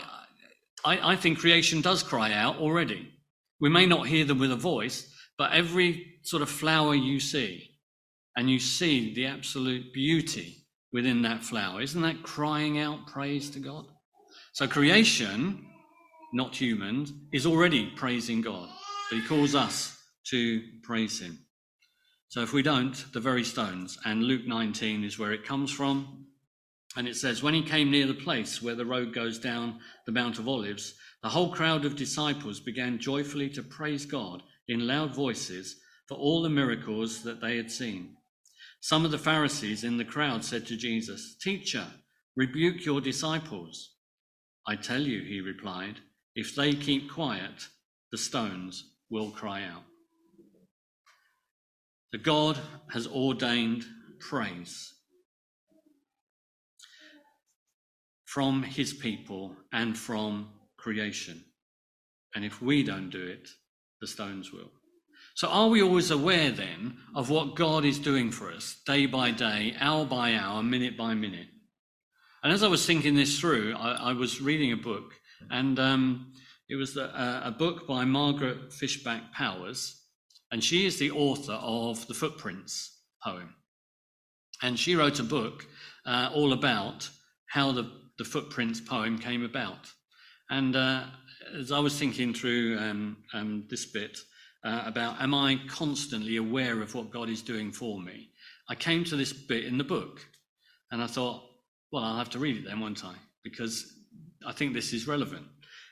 [0.83, 3.11] I, I think creation does cry out already.
[3.59, 7.69] We may not hear them with a voice, but every sort of flower you see,
[8.35, 13.59] and you see the absolute beauty within that flower, isn't that crying out praise to
[13.59, 13.85] God?
[14.53, 15.65] So creation,
[16.33, 18.69] not humans, is already praising God,
[19.09, 21.45] but He calls us to praise Him.
[22.29, 26.25] So if we don't, the very stones, and Luke 19 is where it comes from.
[26.97, 30.11] And it says, When he came near the place where the road goes down the
[30.11, 35.13] Mount of Olives, the whole crowd of disciples began joyfully to praise God in loud
[35.13, 35.77] voices
[36.07, 38.15] for all the miracles that they had seen.
[38.79, 41.87] Some of the Pharisees in the crowd said to Jesus, Teacher,
[42.35, 43.95] rebuke your disciples.
[44.67, 45.99] I tell you, he replied,
[46.35, 47.67] if they keep quiet,
[48.11, 49.83] the stones will cry out.
[52.11, 52.57] The God
[52.91, 53.85] has ordained
[54.19, 54.93] praise
[58.25, 61.43] from his people and from creation.
[62.35, 63.47] And if we don't do it,
[64.01, 64.71] the stones will.
[65.35, 69.31] So, are we always aware then of what God is doing for us day by
[69.31, 71.47] day, hour by hour, minute by minute?
[72.43, 75.13] And as I was thinking this through, I, I was reading a book,
[75.49, 76.31] and um,
[76.67, 80.01] it was uh, a book by Margaret Fishback Powers,
[80.51, 83.55] and she is the author of the Footprints poem.
[84.61, 85.67] And she wrote a book
[86.05, 87.09] uh, all about
[87.49, 89.87] how the, the Footprints poem came about.
[90.49, 91.03] And uh,
[91.55, 94.17] as I was thinking through um, um, this bit
[94.63, 98.29] uh, about, am I constantly aware of what God is doing for me?
[98.69, 100.21] I came to this bit in the book,
[100.91, 101.43] and I thought,
[101.91, 103.13] well, I'll have to read it then, won't I?
[103.43, 103.93] Because
[104.47, 105.45] I think this is relevant.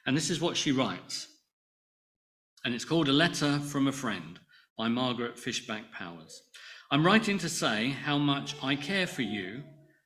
[0.06, 1.28] And this is what she writes.
[2.66, 4.39] And it's called A Letter from a Friend
[4.78, 6.41] by Margaret Fishback Powers.
[6.91, 9.64] I'm writing to say how much I care for you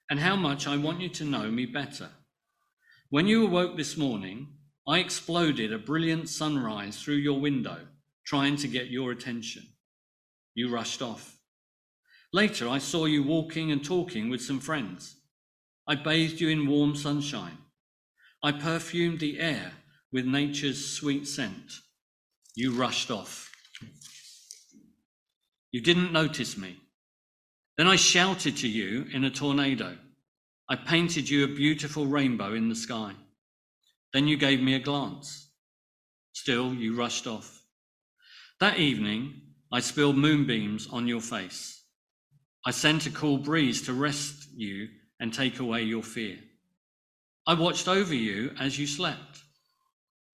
[0.10, 2.10] and how much I want you to know me better.
[3.10, 4.48] When you awoke this morning,
[4.88, 7.80] I exploded a brilliant sunrise through your window,
[8.26, 9.64] trying to get your attention.
[10.56, 11.38] You rushed off.
[12.34, 15.16] Later, I saw you walking and talking with some friends.
[15.88, 17.58] I bathed you in warm sunshine.
[18.43, 19.74] I perfumed the air
[20.18, 21.74] with nature's sweet scent.
[22.55, 23.51] You rushed off.
[25.72, 26.76] You didn't notice me.
[27.78, 29.95] Then I shouted to you in a tornado.
[30.68, 33.13] I painted you a beautiful rainbow in the sky.
[34.11, 35.51] Then you gave me a glance.
[36.34, 37.61] Still, you rushed off.
[38.59, 39.39] That evening,
[39.72, 41.84] I spilled moonbeams on your face.
[42.65, 44.88] I sent a cool breeze to rest you
[45.20, 46.39] and take away your fear.
[47.45, 49.43] I watched over you as you slept.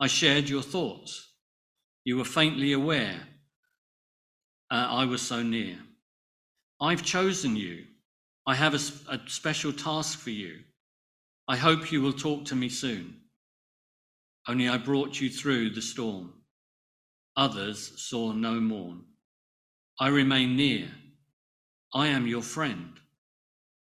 [0.04, 1.30] I shared your thoughts.
[2.04, 3.22] You were faintly aware
[4.70, 5.78] uh, I was so near.
[6.82, 7.86] I've chosen you.
[8.46, 10.60] I have a, a special task for you.
[11.48, 13.16] I hope you will talk to me soon.
[14.46, 16.34] Only I brought you through the storm.
[17.38, 19.06] Others saw no morn.
[20.02, 20.90] I remain near.
[21.94, 22.92] I am your friend.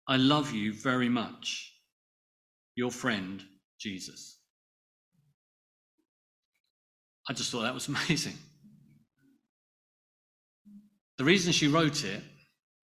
[0.06, 1.72] I love you very much.
[2.76, 3.42] Your friend,
[3.80, 4.31] Jesus.
[7.28, 8.36] I just thought that was amazing.
[11.18, 12.22] The reason she wrote it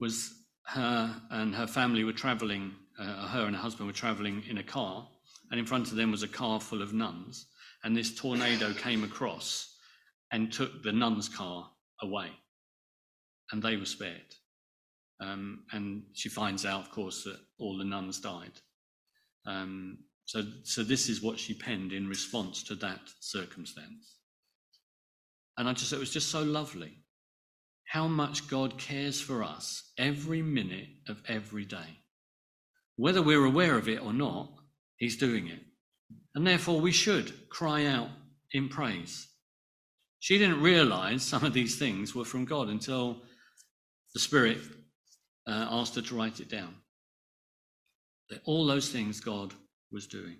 [0.00, 0.32] was
[0.66, 4.62] her and her family were traveling, uh, her and her husband were traveling in a
[4.62, 5.08] car,
[5.50, 7.46] and in front of them was a car full of nuns.
[7.84, 9.76] And this tornado came across
[10.30, 11.70] and took the nuns' car
[12.02, 12.30] away,
[13.50, 14.34] and they were spared.
[15.20, 18.52] Um, and she finds out, of course, that all the nuns died.
[19.46, 24.17] Um, so, so this is what she penned in response to that circumstance.
[25.58, 26.92] And I just, it was just so lovely
[27.84, 31.98] how much God cares for us every minute of every day.
[32.96, 34.50] Whether we're aware of it or not,
[34.96, 35.60] He's doing it.
[36.34, 38.08] And therefore, we should cry out
[38.52, 39.28] in praise.
[40.20, 43.22] She didn't realize some of these things were from God until
[44.14, 44.58] the Spirit
[45.46, 46.74] uh, asked her to write it down.
[48.30, 49.54] That all those things God
[49.92, 50.36] was doing.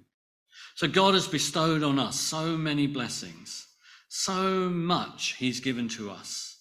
[0.74, 3.67] So God has bestowed on us so many blessings,
[4.08, 6.58] so much He's given to us,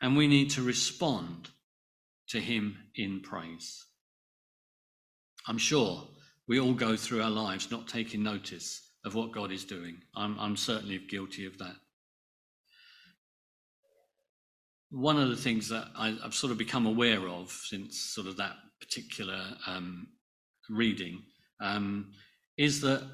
[0.00, 1.50] and we need to respond
[2.28, 3.84] to Him in praise.
[5.46, 6.08] I'm sure
[6.46, 9.96] we all go through our lives not taking notice of what God is doing.
[10.14, 11.76] I'm, I'm certainly guilty of that
[14.90, 18.36] one of the things that I, have sort of become aware of since sort of
[18.38, 20.08] that particular um,
[20.68, 21.22] reading
[21.60, 22.12] um,
[22.58, 23.08] is that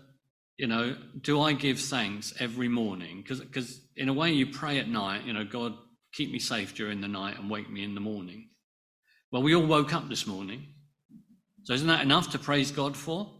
[0.58, 4.88] you know do I give thanks every morning because in a way you pray at
[4.88, 5.74] night you know God
[6.16, 8.48] keep me safe during the night and wake me in the morning.
[9.30, 10.66] Well, we all woke up this morning,
[11.64, 13.30] so isn't that enough to praise God for?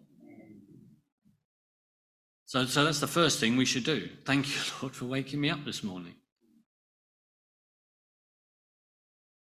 [2.45, 4.09] So, so that's the first thing we should do.
[4.25, 6.15] Thank you, Lord, for waking me up this morning.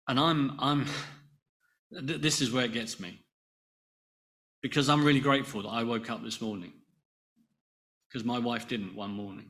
[0.09, 0.87] And I'm, I'm,
[1.91, 3.21] this is where it gets me.
[4.63, 6.73] Because I'm really grateful that I woke up this morning.
[8.11, 9.47] Because my wife didn't one morning.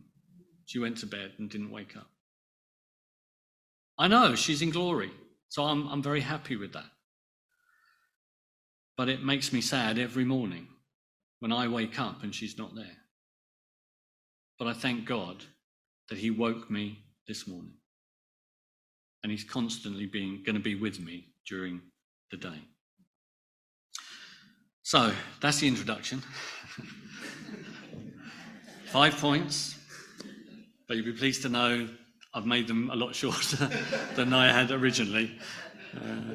[0.67, 2.09] She went to bed and didn't wake up.
[3.99, 5.11] I know she's in glory.
[5.49, 6.91] So I'm, I'm very happy with that.
[8.97, 10.69] But it makes me sad every morning
[11.41, 12.99] when I wake up and she's not there.
[14.59, 15.45] But I thank God
[16.09, 17.75] that He woke me this morning
[19.23, 21.81] and he's constantly being going to be with me during
[22.31, 22.63] the day.
[24.83, 26.23] So that's the introduction.
[28.91, 29.79] Five points,
[30.89, 31.89] but you'll be pleased to know
[32.35, 33.71] I've made them a lot shorter
[34.17, 35.39] than I had originally.
[35.97, 36.35] Uh,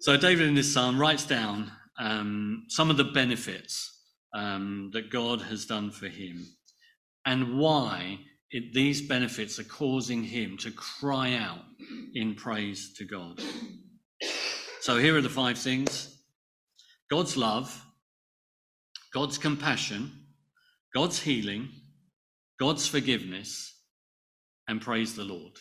[0.00, 4.02] so David in this psalm writes down um, some of the benefits
[4.32, 6.46] um, that God has done for him
[7.26, 11.64] and why it, these benefits are causing him to cry out
[12.14, 13.42] in praise to God.
[14.80, 16.18] So here are the five things
[17.10, 17.84] God's love,
[19.12, 20.27] God's compassion,
[20.98, 21.68] God's healing,
[22.58, 23.72] God's forgiveness,
[24.66, 25.52] and praise the Lord.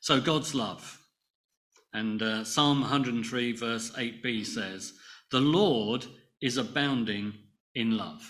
[0.00, 0.98] So, God's love.
[1.92, 4.94] And uh, Psalm 103, verse 8b says,
[5.30, 6.06] The Lord
[6.40, 7.34] is abounding
[7.74, 8.22] in love.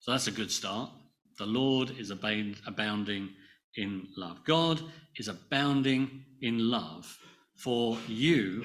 [0.00, 0.90] So that's a good start.
[1.38, 3.30] The Lord is abounding
[3.76, 4.44] in love.
[4.44, 4.82] God
[5.16, 7.16] is abounding in love
[7.56, 8.62] for you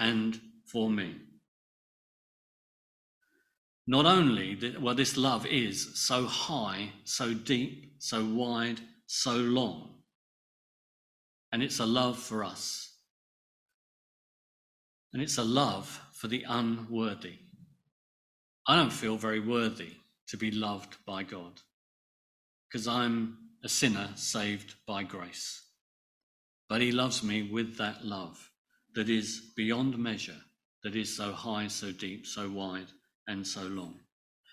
[0.00, 0.40] and
[0.72, 1.16] for me.
[3.86, 9.96] Not only, that, well, this love is so high, so deep, so wide, so long,
[11.52, 12.92] and it's a love for us.
[15.12, 17.38] And it's a love for the unworthy.
[18.66, 19.92] I don't feel very worthy
[20.28, 21.60] to be loved by God
[22.68, 25.62] because I'm a sinner saved by grace.
[26.68, 28.50] But He loves me with that love
[28.94, 30.42] that is beyond measure,
[30.82, 32.88] that is so high, so deep, so wide,
[33.26, 34.00] and so long.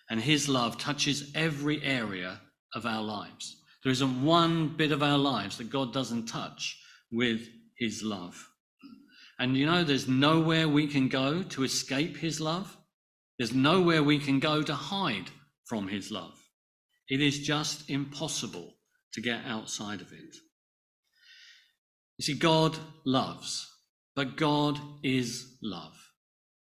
[0.10, 2.42] And His love touches every area
[2.74, 3.58] of our lives.
[3.84, 6.80] There isn't one bit of our lives that God doesn't touch
[7.12, 7.48] with
[7.78, 8.50] His love.
[9.40, 12.78] And you know, there's nowhere we can go to escape His love.
[13.38, 15.30] There's nowhere we can go to hide
[15.66, 16.40] from his love.
[17.10, 18.76] It is just impossible
[19.14, 20.36] to get outside of it.
[22.18, 23.70] You see, God loves,
[24.16, 25.96] but God is love.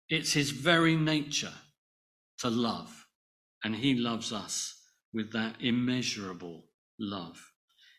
[0.09, 1.53] It's his very nature
[2.43, 3.07] to love,
[3.63, 4.75] and he loves us
[5.13, 6.65] with that immeasurable
[6.99, 7.41] love.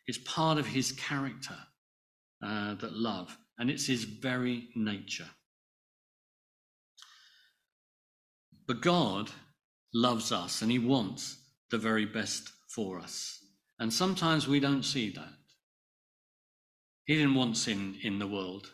[0.06, 1.56] It's part of his character,
[2.44, 5.30] uh, that love, and it's his very nature.
[8.66, 9.30] But God
[9.94, 11.38] loves us and he wants
[11.70, 13.38] the very best for us.
[13.78, 15.38] And sometimes we don't see that.
[17.06, 18.70] He didn't want sin in the world,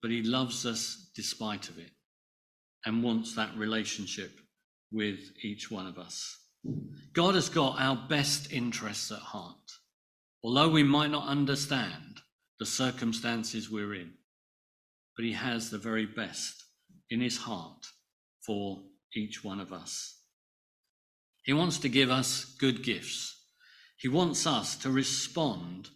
[0.00, 1.93] but he loves us despite of it
[2.84, 4.32] and wants that relationship
[4.92, 6.38] with each one of us.
[7.12, 9.56] God has got our best interests at heart.
[10.42, 12.20] Although we might not understand
[12.58, 14.12] the circumstances we're in,
[15.16, 16.64] but he has the very best
[17.10, 17.86] in his heart
[18.44, 18.82] for
[19.14, 20.20] each one of us.
[21.42, 23.42] He wants to give us good gifts.
[23.98, 25.88] He wants us to respond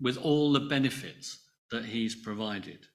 [0.00, 1.38] with all the benefits
[1.70, 2.86] that he's provided.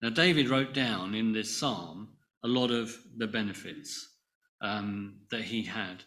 [0.00, 4.16] Now, David wrote down in this psalm a lot of the benefits
[4.60, 6.02] um, that he had.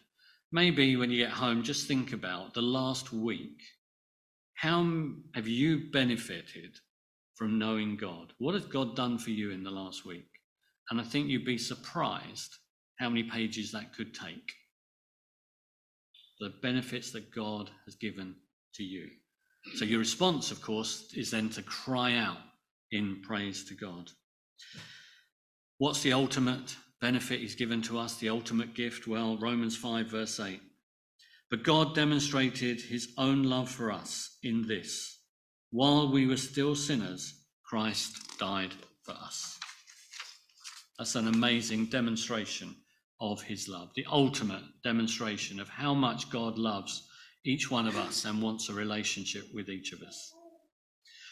[0.52, 3.62] Maybe when you get home, just think about the last week.
[4.56, 4.86] How
[5.34, 6.78] have you benefited
[7.36, 8.34] from knowing God?
[8.38, 10.28] What has God done for you in the last week?
[10.90, 12.58] And I think you'd be surprised
[13.00, 14.52] how many pages that could take.
[16.40, 18.36] The benefits that God has given
[18.76, 19.08] to you.
[19.76, 22.38] So your response, of course, is then to cry out
[22.92, 24.12] in praise to God.
[25.82, 29.08] What's the ultimate benefit he's given to us, the ultimate gift?
[29.08, 30.62] Well, Romans 5, verse 8.
[31.50, 35.18] But God demonstrated his own love for us in this
[35.72, 37.34] while we were still sinners,
[37.66, 39.58] Christ died for us.
[41.00, 42.76] That's an amazing demonstration
[43.20, 47.08] of his love, the ultimate demonstration of how much God loves
[47.44, 50.32] each one of us and wants a relationship with each of us.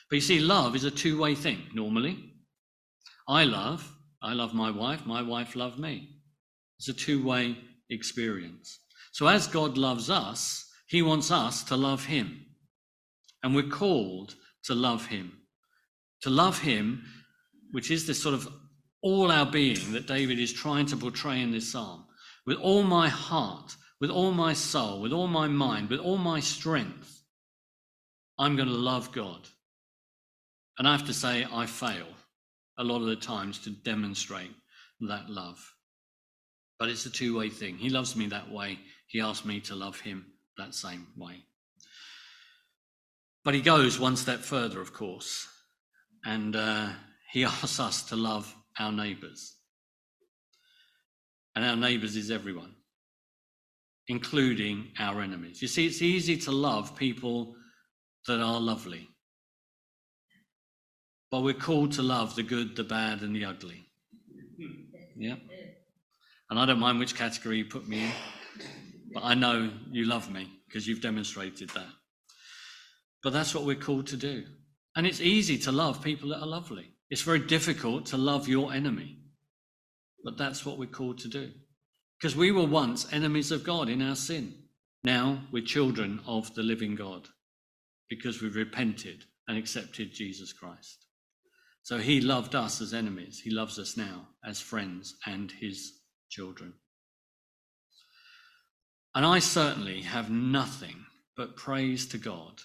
[0.09, 2.33] But you see, love is a two way thing normally.
[3.27, 3.87] I love,
[4.21, 6.09] I love my wife, my wife loves me.
[6.77, 7.57] It's a two way
[7.89, 8.79] experience.
[9.11, 12.45] So as God loves us, he wants us to love him.
[13.43, 15.31] And we're called to love him.
[16.23, 17.03] To love him,
[17.71, 18.47] which is this sort of
[19.01, 22.05] all our being that David is trying to portray in this psalm.
[22.45, 26.39] With all my heart, with all my soul, with all my mind, with all my
[26.39, 27.23] strength,
[28.37, 29.47] I'm going to love God.
[30.77, 32.07] And I have to say, I fail
[32.79, 34.55] a lot of the times to demonstrate
[35.01, 35.59] that love.
[36.79, 37.77] But it's a two way thing.
[37.77, 38.79] He loves me that way.
[39.07, 40.25] He asks me to love him
[40.57, 41.43] that same way.
[43.43, 45.47] But he goes one step further, of course,
[46.25, 46.89] and uh,
[47.31, 49.55] he asks us to love our neighbours.
[51.55, 52.75] And our neighbours is everyone,
[54.07, 55.61] including our enemies.
[55.61, 57.55] You see, it's easy to love people
[58.27, 59.09] that are lovely.
[61.31, 63.85] But we're called to love the good, the bad, and the ugly.
[65.15, 65.35] Yeah.
[66.49, 68.11] And I don't mind which category you put me in,
[69.13, 71.87] but I know you love me because you've demonstrated that.
[73.21, 74.45] But that's what we're called to do.
[74.95, 76.93] And it's easy to love people that are lovely.
[77.09, 79.17] It's very difficult to love your enemy.
[80.23, 81.51] But that's what we're called to do.
[82.19, 84.53] Because we were once enemies of God in our sin.
[85.03, 87.27] Now we're children of the living God
[88.09, 91.05] because we've repented and accepted Jesus Christ.
[91.83, 93.41] So he loved us as enemies.
[93.43, 95.93] He loves us now as friends and his
[96.29, 96.73] children.
[99.15, 101.05] And I certainly have nothing
[101.35, 102.61] but praise to God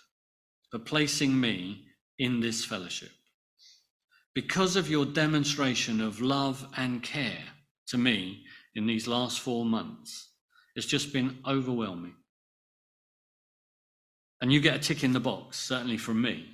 [0.71, 1.87] for placing me
[2.19, 3.11] in this fellowship.
[4.35, 7.45] Because of your demonstration of love and care
[7.87, 8.45] to me
[8.75, 10.31] in these last four months,
[10.75, 12.15] it's just been overwhelming.
[14.41, 16.47] And you get a tick in the box, certainly from me,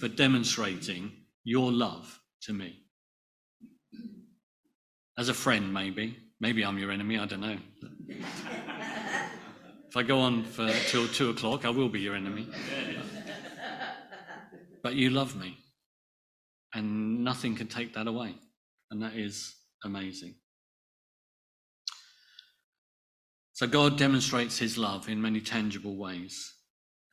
[0.00, 1.12] for demonstrating
[1.46, 2.82] your love to me.
[5.16, 6.18] As a friend, maybe.
[6.40, 7.56] Maybe I'm your enemy, I don't know.
[8.08, 12.48] if I go on for till two o'clock, I will be your enemy.
[14.82, 15.56] But you love me.
[16.74, 18.34] And nothing can take that away.
[18.90, 20.34] And that is amazing.
[23.52, 26.54] So God demonstrates his love in many tangible ways.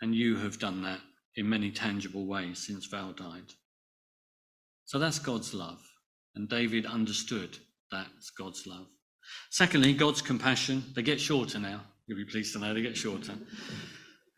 [0.01, 0.99] And you have done that
[1.35, 3.53] in many tangible ways since Val died.
[4.93, 5.81] So that's God's love.
[6.35, 7.57] And David understood
[7.89, 8.85] that's God's love.
[9.49, 10.83] Secondly, God's compassion.
[10.95, 11.81] They get shorter now.
[12.05, 13.33] You'll be pleased to know they get shorter.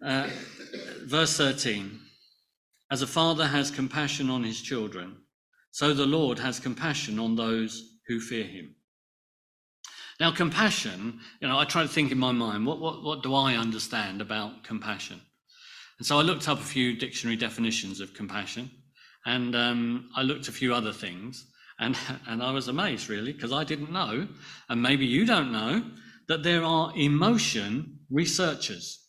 [0.01, 0.29] Uh,
[1.03, 1.99] verse 13
[2.89, 5.17] As a father has compassion on his children,
[5.71, 8.75] so the Lord has compassion on those who fear him.
[10.21, 13.35] Now, compassion, you know, I try to think in my mind, what, what, what do
[13.35, 15.19] I understand about compassion?
[15.97, 18.71] And so I looked up a few dictionary definitions of compassion,
[19.25, 21.45] and um, I looked a few other things,
[21.79, 21.97] and,
[22.27, 24.27] and I was amazed really, because I didn't know,
[24.69, 25.83] and maybe you don't know,
[26.27, 28.99] that there are emotion researchers.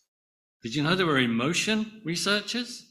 [0.63, 2.83] Did you know there were emotion researchers?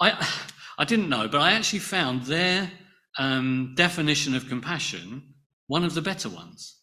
[0.00, 0.26] I,
[0.78, 2.70] I didn't know, but I actually found their
[3.18, 5.34] um, definition of compassion
[5.68, 6.76] one of the better ones.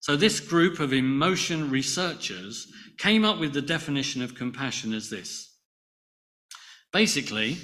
[0.00, 2.66] So, this group of emotion researchers
[2.98, 5.52] came up with the definition of compassion as this
[6.92, 7.56] basically,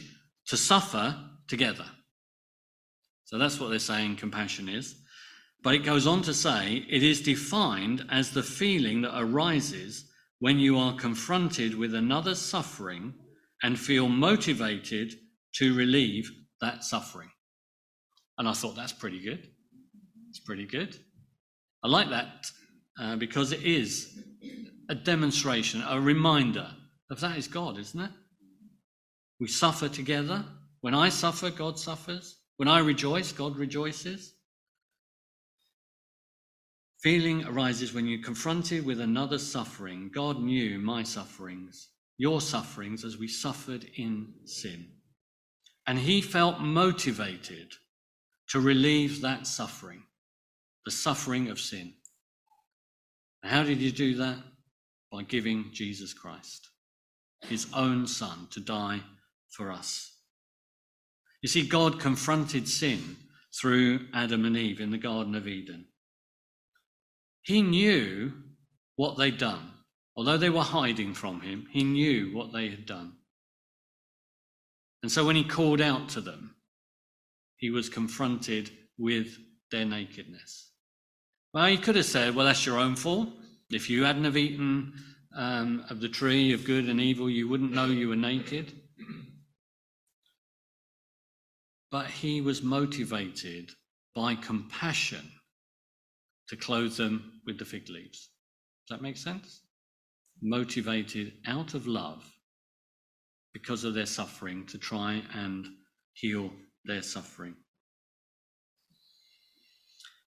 [0.49, 1.87] to suffer together.
[3.25, 4.97] So, that's what they're saying compassion is.
[5.63, 10.05] But it goes on to say it is defined as the feeling that arises
[10.39, 13.15] when you are confronted with another's suffering
[13.63, 15.15] and feel motivated
[15.57, 16.31] to relieve
[16.61, 17.31] that suffering.
[18.39, 19.49] And I thought that's pretty good.
[20.31, 20.97] It's pretty good.
[21.83, 22.47] I like that
[23.01, 24.17] uh, because it is
[24.89, 26.71] a demonstration, a reminder
[27.11, 28.11] of that is God, isn't it?
[29.41, 30.45] We suffer together.
[30.81, 32.37] When I suffer, God suffers.
[32.57, 34.35] When I rejoice, God rejoices.
[37.01, 40.11] Feeling arises when you're confronted with another's suffering.
[40.13, 44.89] God knew my sufferings, your sufferings, as we suffered in sin.
[45.87, 47.73] And he felt motivated
[48.49, 50.03] to relieve that suffering,
[50.85, 51.95] the suffering of sin.
[53.45, 54.39] How did he do that?
[55.13, 56.69] By giving Jesus Christ,
[57.43, 59.01] his own son, to die
[59.51, 60.13] for us.
[61.43, 63.17] You see, God confronted sin
[63.59, 65.87] through Adam and Eve in the Garden of Eden.
[67.43, 68.33] He knew
[68.97, 69.73] what they'd done.
[70.17, 73.13] Although they were hiding from him, he knew what they had done.
[75.03, 76.57] And so when he called out to them,
[77.57, 79.37] he was confronted with
[79.71, 80.73] their nakedness.
[81.55, 83.29] Well, he could have said, Well, that's your own fault.
[83.71, 84.93] If you hadn't have eaten
[85.37, 88.73] um, of the tree of good and evil, you wouldn't know you were naked.
[91.91, 93.71] But he was motivated
[94.15, 95.31] by compassion
[96.49, 98.31] to clothe them with the fig leaves.
[98.87, 99.63] Does that make sense?
[100.43, 102.25] Motivated out of love
[103.53, 105.67] because of their suffering to try and
[106.13, 106.53] heal
[106.85, 107.55] their suffering.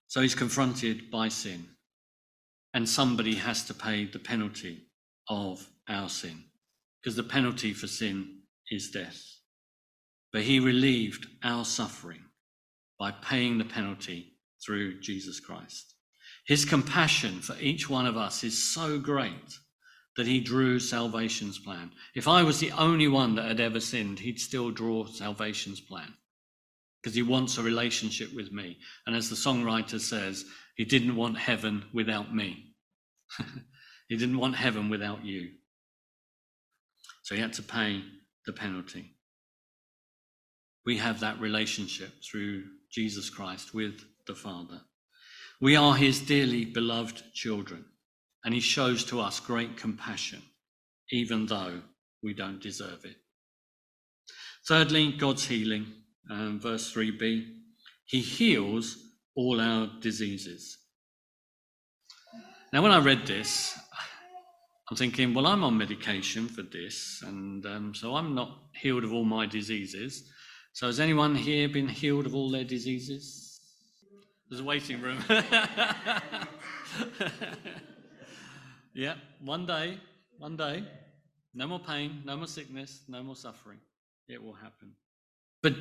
[0.08, 1.64] So he's confronted by sin,
[2.74, 4.82] and somebody has to pay the penalty
[5.28, 6.44] of our sin,
[7.00, 9.22] because the penalty for sin is death.
[10.32, 12.24] But he relieved our suffering
[12.98, 15.94] by paying the penalty through Jesus Christ.
[16.46, 19.58] His compassion for each one of us is so great
[20.16, 21.90] that he drew salvation's plan.
[22.14, 26.12] If I was the only one that had ever sinned, he'd still draw salvation's plan
[27.02, 28.78] because he wants a relationship with me.
[29.06, 30.44] And as the songwriter says,
[30.76, 32.74] he didn't want heaven without me.
[34.08, 35.50] he didn't want heaven without you.
[37.22, 38.02] So he had to pay
[38.46, 39.16] the penalty.
[40.84, 44.80] We have that relationship through Jesus Christ with the Father.
[45.60, 47.84] We are his dearly beloved children,
[48.44, 50.42] and he shows to us great compassion,
[51.10, 51.82] even though
[52.22, 53.16] we don't deserve it.
[54.66, 55.86] Thirdly, God's healing,
[56.30, 57.46] um, verse 3b.
[58.04, 58.96] He heals
[59.34, 60.78] all our diseases.
[62.72, 63.78] Now, when I read this,
[64.90, 69.12] I'm thinking, well, I'm on medication for this, and um, so I'm not healed of
[69.12, 70.28] all my diseases.
[70.74, 73.60] So, has anyone here been healed of all their diseases?
[74.48, 75.18] There's a waiting room.
[78.94, 79.98] yeah, one day,
[80.38, 80.84] one day,
[81.54, 83.78] no more pain, no more sickness, no more suffering.
[84.28, 84.92] It will happen.
[85.62, 85.74] But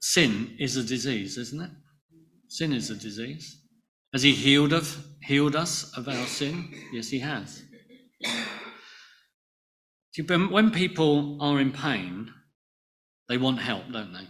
[0.00, 1.70] sin is a disease, isn't it?
[2.48, 3.60] Sin is a disease.
[4.12, 6.68] Has he healed of healed us of our sin?
[6.92, 7.62] Yes, he has.
[10.28, 12.30] When people are in pain,
[13.28, 14.28] they want help, don't they?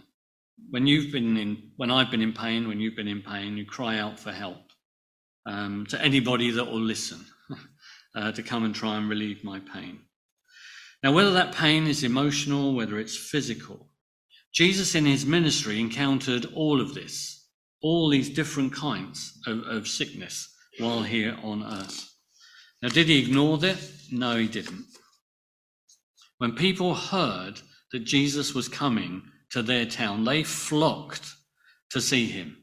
[0.69, 3.65] When you've been in, when I've been in pain, when you've been in pain, you
[3.65, 4.71] cry out for help
[5.45, 7.25] um, to anybody that will listen
[8.15, 9.99] uh, to come and try and relieve my pain.
[11.03, 13.89] Now, whether that pain is emotional, whether it's physical,
[14.53, 17.47] Jesus in his ministry encountered all of this,
[17.81, 22.09] all these different kinds of, of sickness while here on earth.
[22.81, 23.77] Now, did he ignore that?
[24.11, 24.85] No, he didn't.
[26.37, 27.61] When people heard
[27.95, 29.21] that Jesus was coming
[29.51, 31.31] to their town, they flocked
[31.91, 32.57] to see him.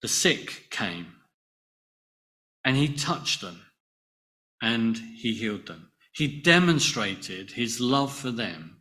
[0.00, 1.08] The sick came
[2.64, 3.60] and he touched them
[4.62, 5.90] and he healed them.
[6.12, 8.80] He demonstrated his love for them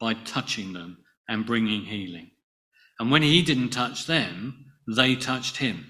[0.00, 2.30] by touching them and bringing healing.
[2.98, 5.84] And when he didn't touch them, they touched him.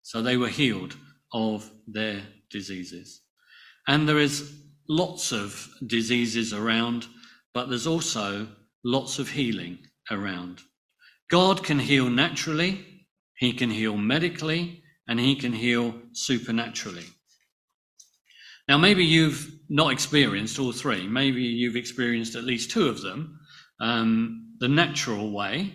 [0.00, 0.96] So they were healed
[1.30, 3.20] of their diseases.
[3.86, 4.56] And there is
[4.90, 7.06] lots of diseases around,
[7.54, 8.48] but there's also
[8.84, 9.78] lots of healing
[10.10, 10.60] around.
[11.30, 17.04] God can heal naturally, He can heal medically, and He can heal supernaturally.
[18.66, 21.06] Now, maybe you've not experienced all three.
[21.06, 23.38] Maybe you've experienced at least two of them
[23.80, 25.72] um, the natural way,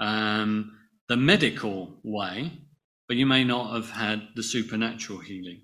[0.00, 0.78] um,
[1.08, 2.50] the medical way,
[3.06, 5.62] but you may not have had the supernatural healing.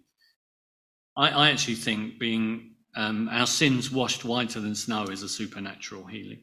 [1.17, 6.05] I, I actually think being um, our sins washed whiter than snow is a supernatural
[6.07, 6.43] healing.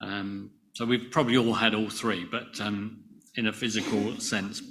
[0.00, 3.04] Um, so we've probably all had all three, but um,
[3.36, 4.62] in a physical sense,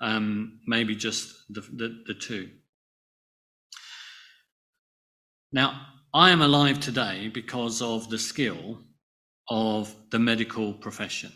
[0.00, 2.50] um, maybe just the, the, the two.
[5.52, 8.80] Now, I am alive today because of the skill
[9.48, 11.32] of the medical profession,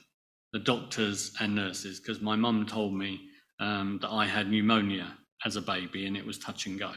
[0.53, 3.20] the doctors and nurses, because my mum told me
[3.61, 6.93] um, that I had pneumonia as a baby and it was touch and go.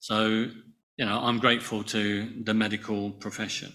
[0.00, 0.46] So,
[0.96, 3.72] you know, I'm grateful to the medical profession.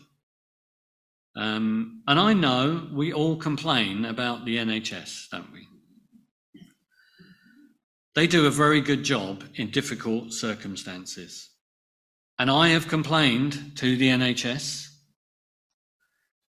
[1.36, 5.68] Um, and I know we all complain about the NHS, don't we?
[8.16, 11.50] They do a very good job in difficult circumstances.
[12.40, 14.88] And I have complained to the NHS.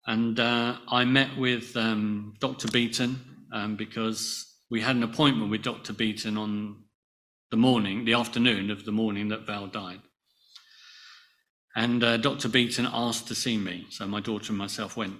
[0.08, 2.70] And uh, I met with um, Dr.
[2.70, 3.20] Beaton
[3.54, 5.94] um, because we had an appointment with Dr.
[5.94, 6.86] Beaton on
[7.52, 10.02] the morning, the afternoon of the morning that Val died.
[11.76, 12.50] And uh, Dr.
[12.50, 15.18] Beaton asked to see me, so my daughter and myself went.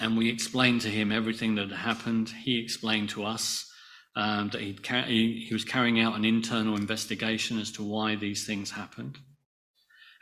[0.00, 2.30] And we explained to him everything that had happened.
[2.30, 3.70] He explained to us
[4.16, 8.72] um, that he, he was carrying out an internal investigation as to why these things
[8.72, 9.18] happened.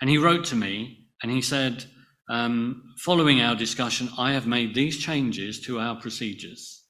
[0.01, 1.85] And he wrote to me and he said,
[2.29, 6.82] um, following our discussion, I have made these changes to our procedures.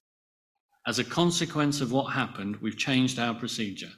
[0.87, 3.93] As a consequence of what happened, we've changed our procedure.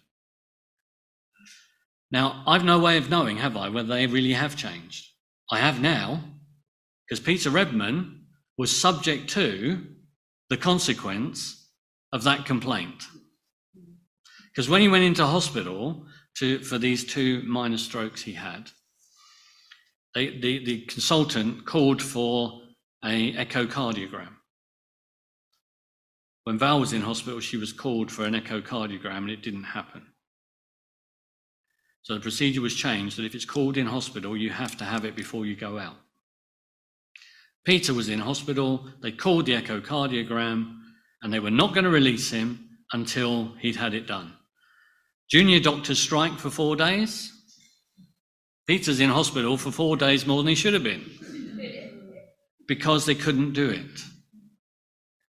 [2.10, 5.06] Now, I've no way of knowing, have I, whether they really have changed.
[5.50, 6.22] I have now,
[7.08, 8.26] because Peter Redman
[8.56, 9.84] was subject to
[10.50, 11.70] the consequence
[12.12, 13.02] of that complaint.
[14.52, 16.06] Because when he went into hospital
[16.36, 18.70] to, for these two minor strokes he had,
[20.14, 22.60] they, the, the consultant called for
[23.04, 24.28] a echocardiogram.
[26.44, 30.02] When Val was in hospital, she was called for an echocardiogram and it didn't happen.
[32.02, 35.06] So the procedure was changed that if it's called in hospital, you have to have
[35.06, 35.96] it before you go out.
[37.64, 40.80] Peter was in hospital, they called the echocardiogram,
[41.22, 44.34] and they were not going to release him until he'd had it done.
[45.30, 47.32] Junior doctors strike for four days.
[48.66, 51.10] Peter's in hospital for four days more than he should have been
[52.68, 54.00] because they couldn't do it.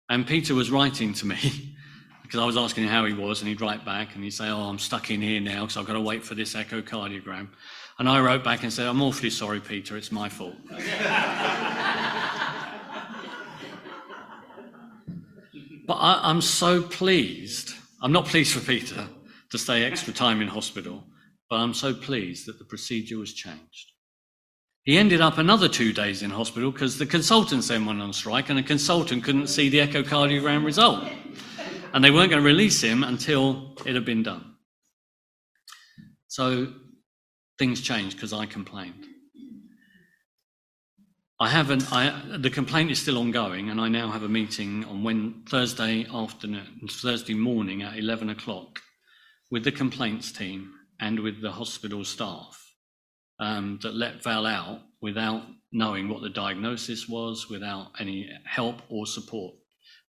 [0.10, 1.38] And Peter was writing to me
[2.22, 4.50] because I was asking him how he was, and he'd write back and he'd say,
[4.50, 7.50] Oh, I'm stuck in here now because I've got to wait for this echocardiogram.
[7.98, 10.56] And I wrote back and said, I'm awfully sorry, Peter, it's my fault.
[15.88, 17.74] but I, I'm so pleased.
[18.02, 19.08] I'm not pleased for Peter
[19.52, 21.06] to stay extra time in hospital,
[21.50, 23.94] but I'm so pleased that the procedure was changed.
[24.86, 28.50] He ended up another two days in hospital because the consultants then went on strike
[28.50, 31.04] and the consultant couldn't see the echocardiogram result.
[31.92, 34.54] And they weren't going to release him until it had been done.
[36.28, 36.72] So
[37.58, 39.08] things changed because I complained.
[41.40, 45.04] I haven't, I, the complaint is still ongoing, and I now have a meeting on
[45.04, 48.82] when, Thursday afternoon, Thursday morning at 11 o'clock
[49.50, 52.65] with the complaints team and with the hospital staff
[53.40, 59.06] um, that let Val out without knowing what the diagnosis was, without any help or
[59.06, 59.56] support.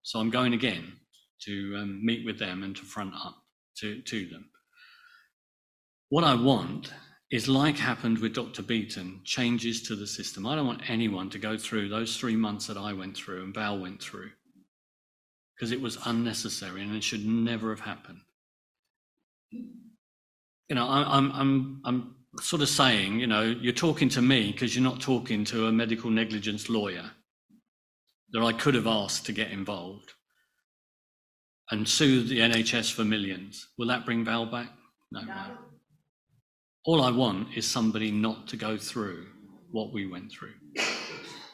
[0.03, 0.93] So I'm going again
[1.41, 3.35] to um, meet with them and to front up
[3.77, 4.49] to, to them.
[6.09, 6.93] What I want
[7.31, 8.61] is like happened with Dr.
[8.61, 10.45] Beaton, changes to the system.
[10.45, 13.53] I don't want anyone to go through those three months that I went through and
[13.53, 14.29] Val went through
[15.55, 18.19] because it was unnecessary and it should never have happened.
[19.51, 24.51] You know, I, I'm, I'm, I'm sort of saying, you know, you're talking to me
[24.51, 27.11] because you're not talking to a medical negligence lawyer
[28.31, 30.13] that I could have asked to get involved
[31.71, 33.69] and sue the NHS for millions.
[33.77, 34.69] Will that bring Val back?
[35.11, 35.21] No.
[35.21, 35.57] no.
[36.85, 39.25] All I want is somebody not to go through
[39.71, 40.53] what we went through.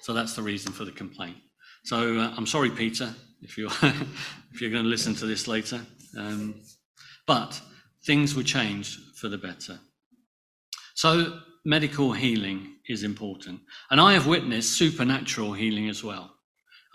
[0.02, 1.38] So that's the reason for the complaint.
[1.86, 3.70] So uh, I'm sorry, Peter, if you're
[4.54, 5.82] if you're going to listen to this later.
[6.18, 6.56] Um,
[7.26, 7.60] but
[8.06, 9.80] things were changed for the better.
[10.96, 16.36] So medical healing is important, and I have witnessed supernatural healing as well.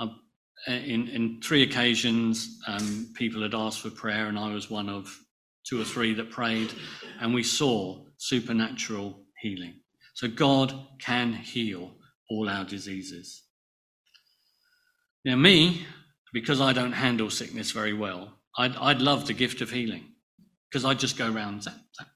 [0.00, 0.20] Um,
[0.66, 5.16] in, in three occasions, um, people had asked for prayer, and I was one of
[5.66, 6.72] two or three that prayed,
[7.20, 9.74] and we saw supernatural healing.
[10.14, 11.92] So God can heal
[12.30, 13.42] all our diseases.
[15.24, 15.86] Now, me,
[16.32, 20.04] because I don't handle sickness very well, I'd, I'd love the gift of healing
[20.70, 22.08] because I'd just go around zap, zap,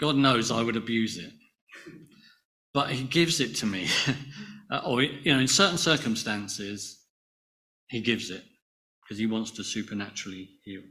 [0.00, 1.32] God knows I would abuse it.
[2.74, 3.88] But He gives it to me.
[4.68, 6.98] Uh, or, you know, in certain circumstances,
[7.88, 8.42] He gives it
[9.00, 10.82] because He wants to supernaturally heal.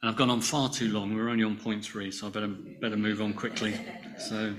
[0.00, 1.12] And I've gone on far too long.
[1.12, 3.74] We're only on point three, so I better better move on quickly.
[4.16, 4.54] So,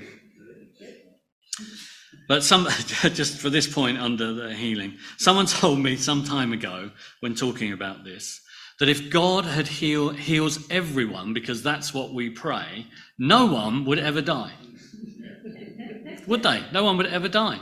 [2.28, 2.68] but some
[3.14, 6.92] just for this point under the healing, someone told me some time ago
[7.22, 8.42] when talking about this
[8.80, 14.00] that if God had heal, heals everyone because that's what we pray, no one would
[14.00, 14.54] ever die.
[16.28, 16.64] would they?
[16.72, 17.60] No one would ever die.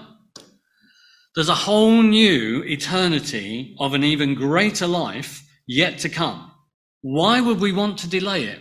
[1.35, 6.51] There's a whole new eternity of an even greater life yet to come.
[7.01, 8.59] Why would we want to delay it?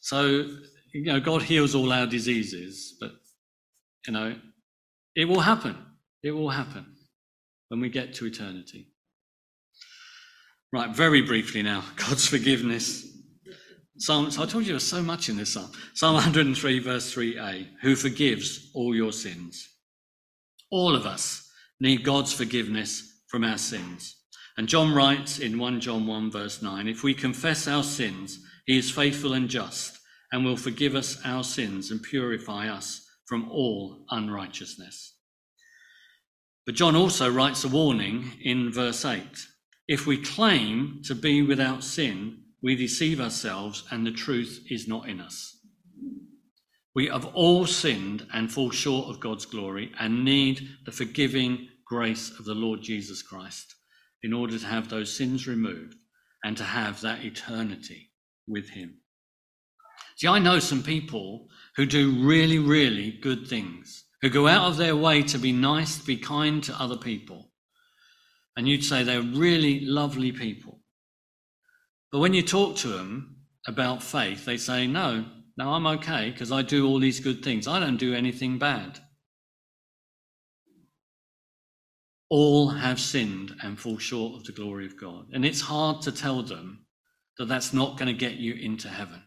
[0.00, 0.46] So,
[0.94, 3.12] you know, God heals all our diseases, but,
[4.06, 4.36] you know,
[5.14, 5.76] it will happen.
[6.22, 6.86] It will happen
[7.68, 8.88] when we get to eternity.
[10.72, 13.06] Right, very briefly now, God's forgiveness.
[13.98, 15.72] Psalm, so I told you there's so much in this psalm.
[15.94, 19.68] Psalm 103, verse 3a, who forgives all your sins.
[20.70, 21.50] All of us
[21.80, 24.16] need God's forgiveness from our sins.
[24.56, 28.78] And John writes in 1 John 1, verse 9 if we confess our sins, he
[28.78, 29.98] is faithful and just
[30.32, 35.14] and will forgive us our sins and purify us from all unrighteousness.
[36.68, 39.22] But John also writes a warning in verse 8
[39.88, 45.08] if we claim to be without sin, we deceive ourselves and the truth is not
[45.08, 45.56] in us.
[46.94, 52.38] We have all sinned and fall short of God's glory and need the forgiving grace
[52.38, 53.74] of the Lord Jesus Christ
[54.22, 55.94] in order to have those sins removed
[56.44, 58.10] and to have that eternity
[58.46, 58.98] with Him.
[60.18, 64.76] See, I know some people who do really, really good things, who go out of
[64.76, 67.50] their way to be nice, to be kind to other people.
[68.56, 70.80] And you'd say they're really lovely people.
[72.10, 75.24] But when you talk to them about faith, they say, no,
[75.56, 77.68] no, I'm okay because I do all these good things.
[77.68, 78.98] I don't do anything bad.
[82.30, 85.26] All have sinned and fall short of the glory of God.
[85.32, 86.86] And it's hard to tell them
[87.38, 89.22] that that's not going to get you into heaven.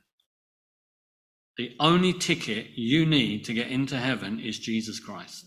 [1.57, 5.45] The only ticket you need to get into heaven is Jesus Christ.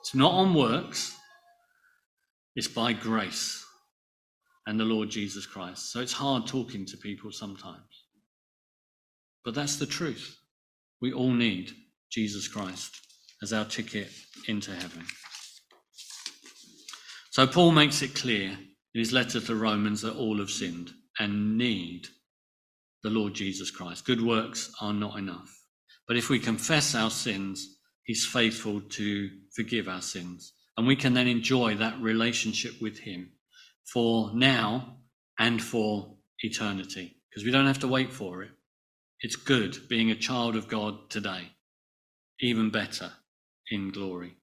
[0.00, 1.16] It's not on works,
[2.54, 3.64] it's by grace
[4.66, 5.92] and the Lord Jesus Christ.
[5.92, 8.04] So it's hard talking to people sometimes.
[9.44, 10.36] But that's the truth.
[11.00, 11.72] We all need
[12.10, 13.00] Jesus Christ
[13.42, 14.08] as our ticket
[14.48, 15.04] into heaven.
[17.30, 21.58] So Paul makes it clear in his letter to Romans that all have sinned and
[21.58, 22.08] need
[23.06, 24.04] the Lord Jesus Christ.
[24.04, 25.56] Good works are not enough.
[26.08, 30.52] But if we confess our sins, he's faithful to forgive our sins.
[30.76, 33.30] And we can then enjoy that relationship with him
[33.92, 34.96] for now
[35.38, 38.50] and for eternity because we don't have to wait for it.
[39.20, 41.52] It's good being a child of God today,
[42.40, 43.12] even better
[43.70, 44.34] in glory.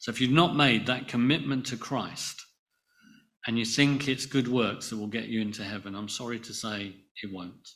[0.00, 2.44] So if you've not made that commitment to Christ
[3.46, 6.52] and you think it's good works that will get you into heaven, I'm sorry to
[6.52, 7.68] say it won't.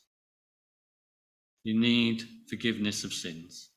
[1.65, 3.71] You need forgiveness of sins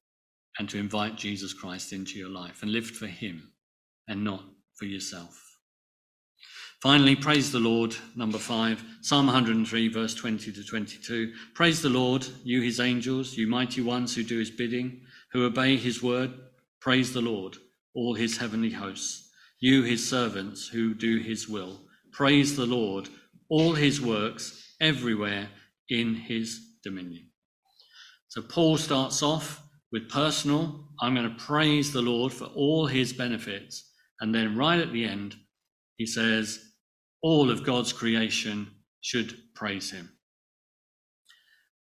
[0.59, 3.51] and to invite Jesus Christ into your life and live for Him
[4.07, 4.43] and not
[4.75, 5.51] for yourself.
[6.81, 7.95] Finally, praise the Lord.
[8.15, 11.31] Number five, Psalm 103, verse 20 to 22.
[11.53, 15.01] Praise the Lord, you his angels, you mighty ones who do his bidding,
[15.31, 16.33] who obey his word.
[16.79, 17.57] Praise the Lord,
[17.93, 19.29] all his heavenly hosts,
[19.59, 21.81] you his servants who do his will.
[22.11, 23.09] Praise the Lord,
[23.47, 25.49] all his works everywhere
[25.89, 27.30] in his dominion.
[28.31, 29.61] So Paul starts off
[29.91, 33.91] with personal, I'm going to praise the Lord for all his benefits.
[34.21, 35.35] And then right at the end,
[35.97, 36.63] he says,
[37.21, 38.71] all of God's creation
[39.01, 40.09] should praise him.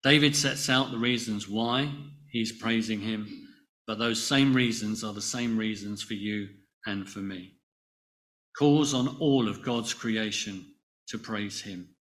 [0.04, 1.92] David sets out the reasons why
[2.30, 3.28] he's praising him,
[3.88, 6.50] but those same reasons are the same reasons for you
[6.86, 7.54] and for me.
[8.60, 10.64] Calls on all of God's creation
[11.08, 11.96] to praise him.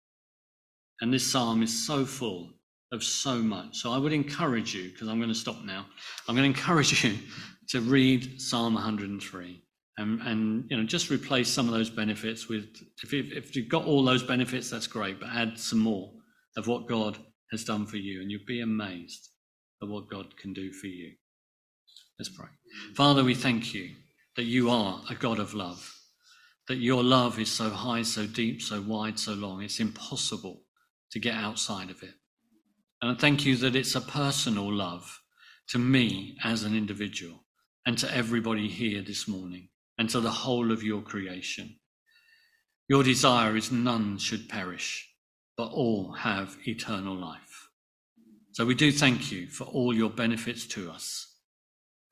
[0.99, 2.54] And this psalm is so full
[2.95, 3.77] of so much.
[3.77, 5.85] So I would encourage you, because I'm going to stop now,
[6.27, 7.17] I'm going to encourage you
[7.69, 9.61] to read Psalm 103
[9.97, 12.65] and, and you know just replace some of those benefits with
[13.03, 16.11] if, you, if you've got all those benefits that's great but add some more
[16.57, 17.17] of what god
[17.51, 19.29] has done for you and you'll be amazed
[19.81, 21.11] at what god can do for you.
[22.19, 22.47] Let's pray.
[22.95, 23.91] Father we thank you
[24.35, 25.91] that you are a god of love
[26.67, 30.61] that your love is so high so deep so wide so long it's impossible
[31.11, 32.15] to get outside of it
[33.05, 35.21] and i thank you that it's a personal love
[35.67, 37.45] to me as an individual
[37.85, 41.75] and to everybody here this morning and to the whole of your creation.
[42.89, 45.07] Your desire is none should perish,
[45.55, 47.69] but all have eternal life.
[48.53, 51.31] So we do thank you for all your benefits to us.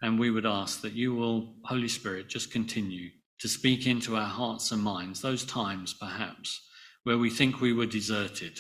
[0.04, 4.28] And we would ask that you will, Holy Spirit, just continue to speak into our
[4.28, 6.62] hearts and minds, those times perhaps
[7.04, 8.60] where we think we were deserted.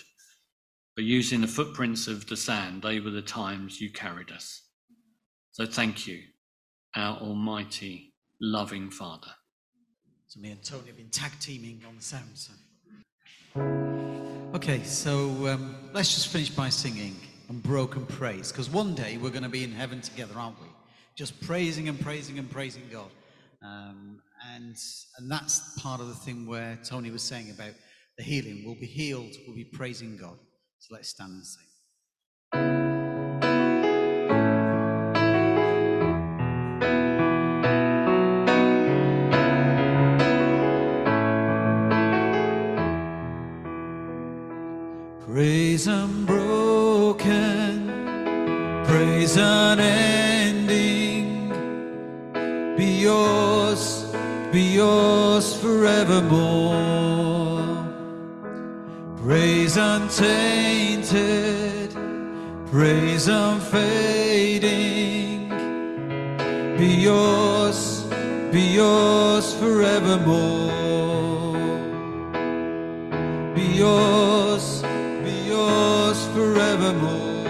[0.95, 4.61] But using the footprints of the sand, they were the times you carried us.
[5.51, 6.19] So thank you,
[6.95, 9.31] our Almighty loving Father.
[10.27, 12.29] So me and Tony have been tag teaming on the sound.
[12.35, 12.53] So.
[14.55, 17.15] Okay, so um, let's just finish by singing
[17.49, 20.67] Unbroken Praise, because one day we're going to be in heaven together, aren't we?
[21.15, 23.09] Just praising and praising and praising God.
[23.63, 24.21] Um,
[24.53, 24.75] and,
[25.17, 27.73] and that's part of the thing where Tony was saying about
[28.17, 28.63] the healing.
[28.65, 30.37] We'll be healed, we'll be praising God.
[30.84, 31.63] So let's stand and sing.
[45.25, 47.23] Praise unbroken,
[48.84, 49.88] praise unending,
[52.75, 54.13] be yours,
[54.51, 57.12] be yours forevermore.
[59.26, 61.15] Praise untainted,
[62.69, 64.67] praise unfading,
[66.78, 68.03] be yours,
[68.51, 70.74] be yours forevermore.
[73.55, 74.82] Be yours,
[75.24, 77.47] be yours forevermore.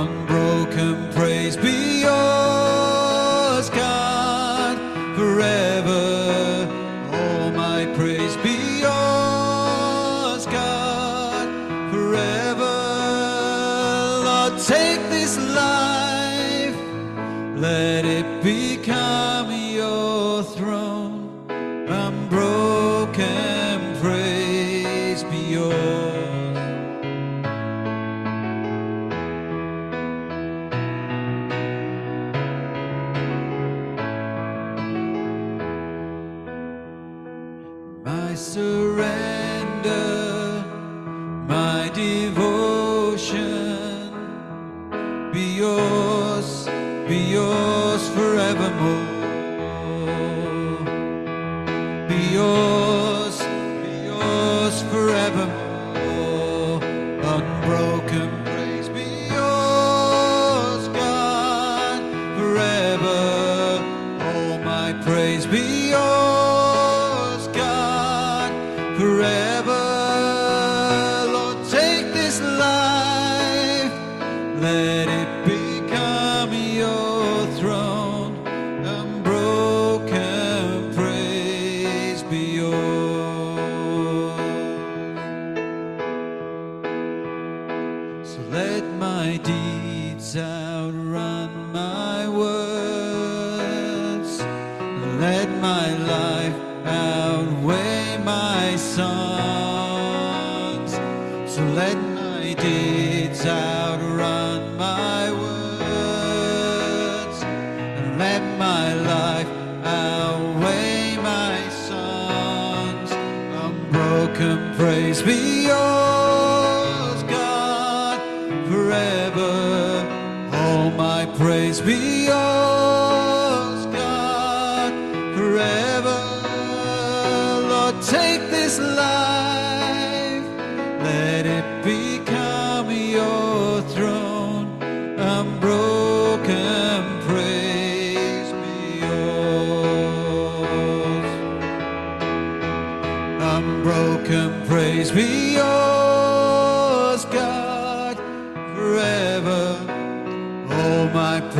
[0.00, 4.78] Unbroken praise be yours, God,
[5.16, 5.59] forever.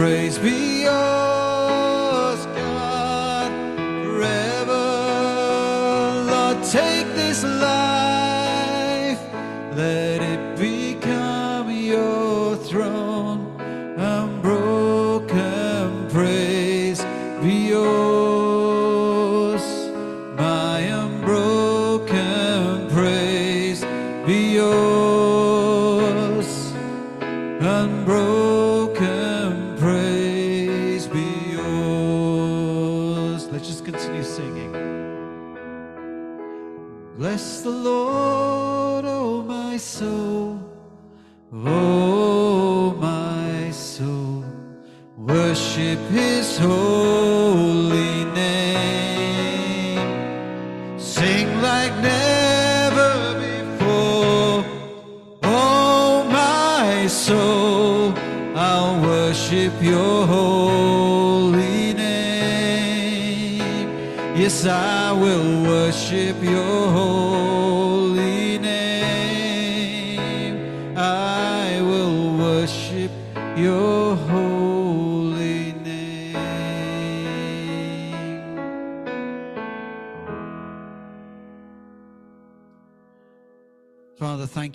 [0.00, 0.59] Praise be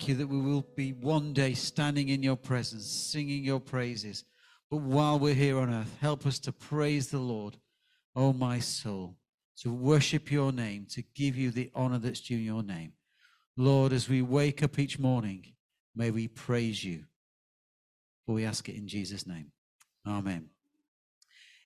[0.08, 4.24] you that we will be one day standing in your presence, singing your praises.
[4.70, 7.56] But while we're here on earth, help us to praise the Lord,
[8.14, 9.16] oh my soul,
[9.58, 12.92] to worship your name, to give you the honor that's due your name.
[13.56, 15.54] Lord, as we wake up each morning,
[15.94, 17.04] may we praise you.
[18.26, 19.52] For we ask it in Jesus' name.
[20.06, 20.50] Amen.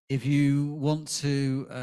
[0.08, 1.80] If you want to um,